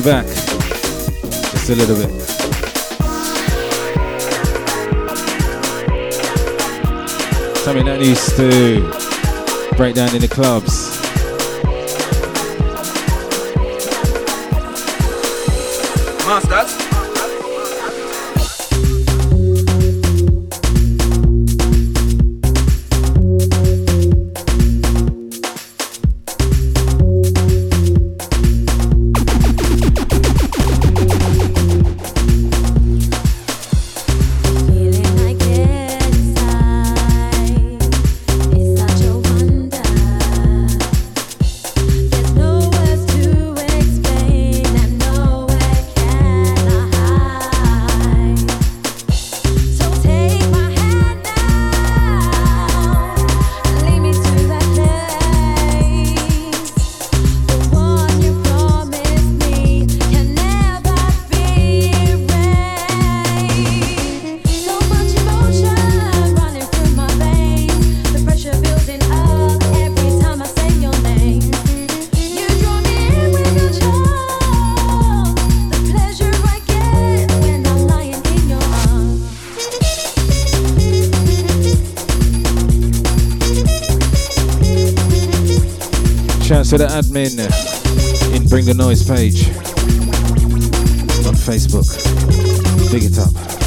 You 0.00 0.04
back 0.04 0.26
just 0.26 1.68
a 1.68 1.74
little 1.74 1.96
bit. 1.96 2.10
Something 7.58 7.86
that 7.86 7.98
needs 7.98 8.34
to 8.36 9.76
break 9.76 9.94
down 9.94 10.14
in 10.14 10.22
the 10.22 10.28
clubs. 10.28 10.89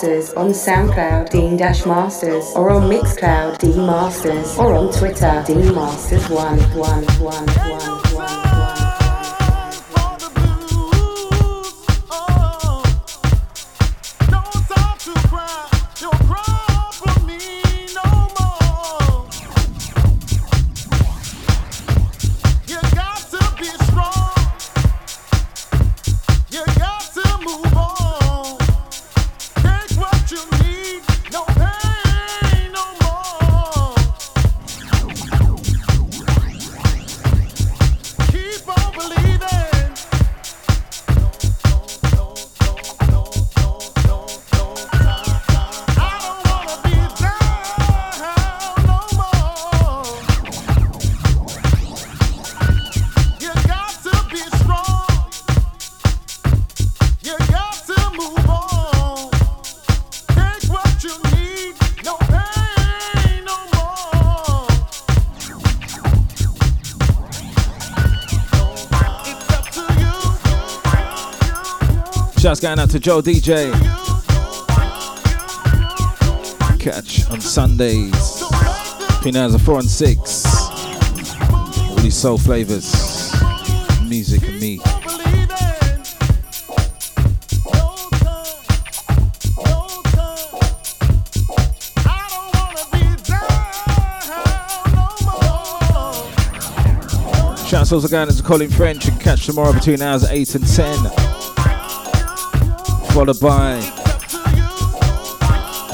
Masters, 0.00 0.32
on 0.32 0.52
SoundCloud, 0.52 1.28
Dean 1.28 1.58
Dash 1.58 1.84
Masters, 1.84 2.54
or 2.56 2.70
on 2.70 2.88
Mixcloud, 2.88 3.58
Dean 3.58 3.84
Masters, 3.84 4.56
or 4.56 4.74
on 4.74 4.90
Twitter, 4.90 5.44
dean-masters-1-1-1-1 5.46 8.09
Shouts 72.60 72.76
going 72.76 72.78
out 72.78 72.90
to 72.90 73.00
Joe 73.00 73.22
DJ. 73.22 73.72
Catch 76.78 77.30
on 77.30 77.40
Sundays 77.40 78.42
between 79.16 79.36
hours 79.36 79.54
of 79.54 79.62
4 79.62 79.78
and 79.78 79.88
6. 79.88 80.44
All 81.88 81.96
these 81.96 82.14
soul 82.14 82.36
flavors, 82.36 82.92
music 84.04 84.42
and 84.42 84.60
me. 84.60 84.78
Shouts 97.66 97.92
also 97.92 98.08
going 98.08 98.28
to 98.28 98.42
Colin 98.42 98.68
French 98.68 99.06
and 99.08 99.18
catch 99.18 99.46
tomorrow 99.46 99.72
between 99.72 100.02
hours 100.02 100.24
8 100.24 100.56
and 100.56 100.66
10 100.66 101.19
followed 103.12 103.40
by 103.40 103.80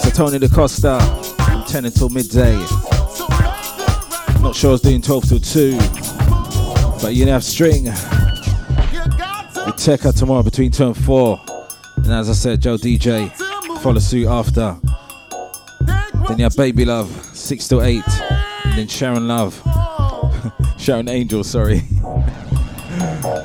Sir 0.03 0.11
Tony 0.11 0.39
DaCosta 0.39 1.01
from 1.45 1.65
10 1.65 1.85
until 1.87 2.09
midday. 2.11 2.57
Not 4.41 4.55
sure 4.55 4.71
I 4.71 4.73
was 4.73 4.81
doing 4.83 5.01
12 5.01 5.29
till 5.29 5.41
2, 5.41 5.77
but 7.01 7.15
you 7.15 7.25
know, 7.25 7.33
have 7.33 7.45
string. 7.45 7.85
We 7.85 9.73
take 9.73 10.03
her 10.03 10.13
tomorrow 10.13 10.43
between 10.43 10.71
2 10.71 10.87
and 10.89 10.97
4. 10.97 11.41
And 11.97 12.13
as 12.13 12.29
I 12.29 12.35
said, 12.35 12.61
Joe 12.61 12.77
DJ, 12.77 13.33
follow 13.81 13.99
suit 13.99 14.27
after. 14.29 14.77
Then 16.29 16.39
you 16.39 16.45
have 16.45 16.57
Baby 16.57 16.85
Love, 16.85 17.11
6 17.35 17.69
till 17.69 17.83
8. 17.83 18.03
And 18.65 18.79
then 18.79 18.89
Sharon 18.89 19.27
Love, 19.27 19.61
Sharon 20.79 21.09
Angel, 21.09 21.43
sorry. 21.45 21.77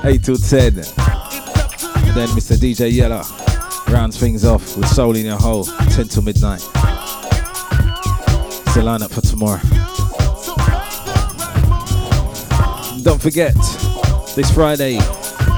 8 0.04 0.24
till 0.24 0.38
10. 0.38 0.68
And 0.68 2.18
then 2.18 2.28
Mr. 2.30 2.58
DJ 2.58 2.92
Yeller 2.92 3.24
rounds 3.92 4.18
things 4.18 4.46
off 4.46 4.78
with 4.78 4.88
Soul 4.88 5.16
in 5.16 5.26
Your 5.26 5.38
Hole 5.38 5.66
10 5.66 6.08
till 6.08 6.24
midnight. 6.24 6.62
It's 8.64 8.74
the 8.74 8.82
lineup 8.82 9.12
for 9.12 9.22
tomorrow. 9.22 9.60
Don't 13.04 13.22
forget, 13.22 13.54
this 14.36 14.52
Friday, 14.52 14.98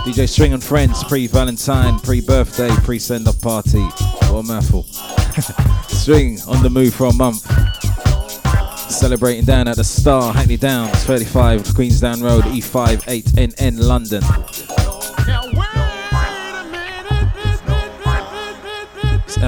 DJ 0.05 0.27
String 0.27 0.53
and 0.53 0.63
Friends, 0.63 1.03
pre 1.03 1.27
Valentine, 1.27 1.99
pre 1.99 2.21
birthday, 2.21 2.69
pre 2.83 2.97
send 2.97 3.27
off 3.27 3.39
party. 3.41 3.81
What 3.81 4.39
a 4.39 4.43
mouthful. 4.43 4.83
String 5.87 6.39
on 6.47 6.63
the 6.63 6.69
move 6.69 6.93
for 6.93 7.07
a 7.07 7.13
month. 7.13 7.41
Celebrating 8.91 9.45
down 9.45 9.67
at 9.67 9.75
the 9.75 9.83
Star, 9.83 10.33
Hackney 10.33 10.57
Downs, 10.57 10.91
35 11.03 11.61
Queensdown 11.63 12.23
Road, 12.23 12.43
E5 12.45 13.03
8NN, 13.03 13.79
London. 13.79 14.23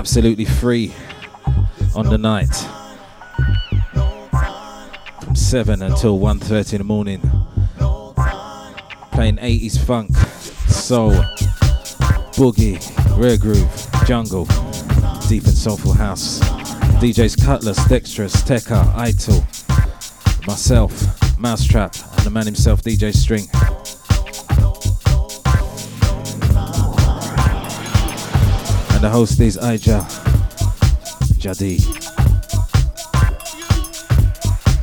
Absolutely 0.06 0.46
free 0.46 0.94
on 1.96 2.06
the 2.06 2.18
night. 2.20 2.56
From 5.24 5.36
7 5.36 5.82
until 5.82 6.20
1.30 6.20 6.74
in 6.74 6.78
the 6.78 6.84
morning. 6.84 7.22
Playing 9.14 9.38
80s 9.38 9.84
funk, 9.84 10.16
soul, 10.68 11.10
boogie, 12.38 12.80
rare 13.18 13.40
groove, 13.40 13.68
jungle, 14.06 14.46
deep 15.28 15.46
and 15.46 15.58
soulful 15.58 15.94
house. 15.94 16.40
DJs 17.02 17.44
Cutlass, 17.44 17.84
Dexterous, 17.88 18.36
Tekka, 18.44 18.84
Itel, 18.94 19.42
myself, 20.46 21.40
Mousetrap, 21.40 21.96
and 22.18 22.28
the 22.28 22.30
man 22.30 22.46
himself, 22.46 22.84
DJ 22.84 23.12
String. 23.12 23.48
And 28.96 29.04
the 29.04 29.10
host 29.10 29.40
is 29.42 29.58
Aija 29.58 30.02
Jadi. 31.38 31.76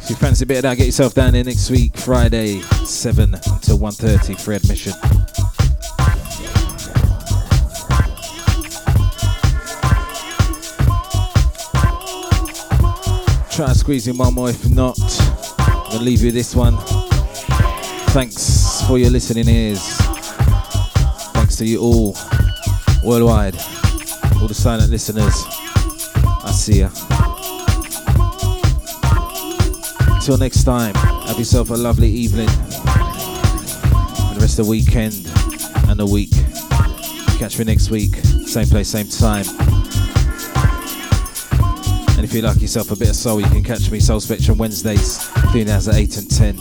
If 0.02 0.10
you 0.10 0.16
fancy 0.16 0.44
a 0.44 0.46
bit 0.46 0.58
of 0.58 0.62
that, 0.64 0.76
get 0.76 0.84
yourself 0.84 1.14
down 1.14 1.32
there 1.32 1.42
next 1.42 1.70
week, 1.70 1.96
Friday, 1.96 2.60
7 2.60 3.34
until 3.34 3.78
1.30 3.78 4.38
for 4.38 4.52
admission. 4.52 4.92
Try 13.50 13.68
and 13.68 13.76
squeeze 13.76 14.08
in 14.08 14.18
one 14.18 14.34
more, 14.34 14.50
if 14.50 14.68
not, 14.70 14.98
I'm 15.58 15.92
gonna 15.92 16.04
leave 16.04 16.22
you 16.22 16.32
this 16.32 16.54
one. 16.54 16.76
Thanks 18.12 18.82
for 18.86 18.98
your 18.98 19.10
listening 19.10 19.48
ears. 19.48 19.80
Thanks 21.32 21.56
to 21.56 21.66
you 21.66 21.80
all 21.80 22.14
worldwide, 23.04 23.54
all 24.42 24.48
the 24.48 24.54
silent 24.54 24.90
listeners. 24.90 25.44
I 26.42 26.50
see 26.50 26.80
ya. 26.80 26.90
Until 30.16 30.36
next 30.36 30.64
time, 30.64 30.94
have 31.26 31.38
yourself 31.38 31.70
a 31.70 31.74
lovely 31.74 32.08
evening. 32.08 32.48
And 32.48 34.36
the 34.36 34.40
rest 34.40 34.58
of 34.58 34.66
the 34.66 34.70
weekend 34.70 35.14
and 35.88 35.96
the 35.96 36.06
week. 36.06 36.32
Catch 37.38 37.60
me 37.60 37.64
next 37.66 37.90
week, 37.90 38.16
same 38.46 38.66
place, 38.66 38.88
same 38.88 39.06
time. 39.06 39.46
And 42.16 42.24
if 42.24 42.34
you 42.34 42.42
like 42.42 42.60
yourself 42.60 42.90
a 42.90 42.96
bit 42.96 43.10
of 43.10 43.16
soul, 43.16 43.40
you 43.40 43.46
can 43.46 43.62
catch 43.62 43.92
me 43.92 44.00
Soul 44.00 44.18
Spectrum 44.18 44.58
Wednesdays, 44.58 45.30
doing 45.52 45.70
hours 45.70 45.86
at 45.86 45.94
8 45.94 46.16
and 46.16 46.28
10. 46.28 46.56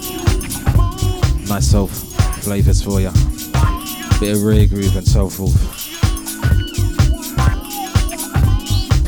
Nice 1.47 1.71
soul 1.71 1.87
flavours 1.87 2.83
for 2.83 3.01
you. 3.01 3.09
Bit 4.19 4.37
of 4.37 4.43
rare 4.43 4.67
groove 4.67 4.95
and 4.95 5.07
soulful. 5.07 5.51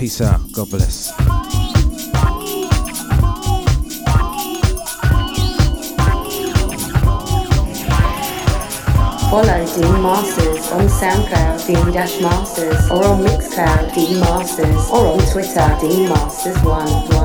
Peace 0.03 0.19
out. 0.19 0.41
God 0.51 0.69
bless. 0.69 1.11
Follow 9.29 9.65
Dean 9.65 10.01
Masters 10.03 10.71
on 10.73 10.87
SoundCloud, 10.89 11.65
Dean 11.67 11.93
Dash 11.93 12.19
Masters, 12.19 12.91
or 12.91 13.05
on 13.05 13.23
Mixcloud, 13.23 13.95
Dean 13.95 14.19
Masters, 14.19 14.89
or 14.89 15.07
on 15.07 15.19
Twitter, 15.31 15.77
Dean 15.79 16.09
Masters 16.09 16.61
1. 16.63 17.22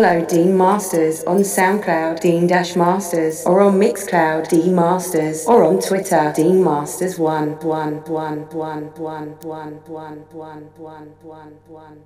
Follow 0.00 0.24
Dean 0.24 0.56
Masters 0.56 1.22
on 1.24 1.40
SoundCloud, 1.40 2.20
Dean 2.20 2.46
Masters, 2.46 3.44
or 3.44 3.60
on 3.60 3.78
Mixcloud, 3.78 4.48
Dean 4.48 4.74
Masters, 4.74 5.44
or 5.46 5.62
on 5.62 5.78
Twitter, 5.78 6.32
Dean 6.34 6.64
Masters 6.64 7.18
one 7.18 7.58
one 7.58 8.02
one 8.04 8.48
one 8.48 8.86
one 8.94 9.34
one 9.42 9.72
one 9.84 10.24
one 10.32 10.70
one 10.78 11.12
one 11.20 11.52
one. 11.66 12.02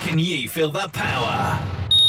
Can 0.00 0.18
you 0.18 0.48
feel 0.48 0.72
the 0.72 0.88
power? 0.88 1.64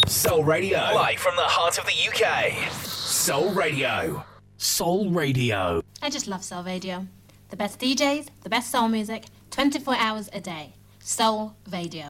Soul 0.08 0.44
Radio, 0.44 0.80
live 0.80 1.20
from 1.20 1.36
the 1.36 1.44
heart 1.44 1.78
of 1.78 1.86
the 1.86 1.94
UK. 2.10 2.74
Soul 2.74 3.52
Radio. 3.52 4.26
Soul 4.58 5.12
Radio. 5.12 5.84
I 6.02 6.10
just 6.10 6.26
love 6.26 6.44
Soul 6.44 6.64
Radio. 6.64 7.06
The 7.50 7.58
best 7.58 7.80
DJs, 7.80 8.30
the 8.42 8.50
best 8.50 8.72
soul 8.72 8.88
music, 8.88 9.26
24 9.52 9.98
hours 9.98 10.32
a 10.34 10.42
day. 10.42 10.74
Soul 10.98 11.56
Radio. 11.72 12.04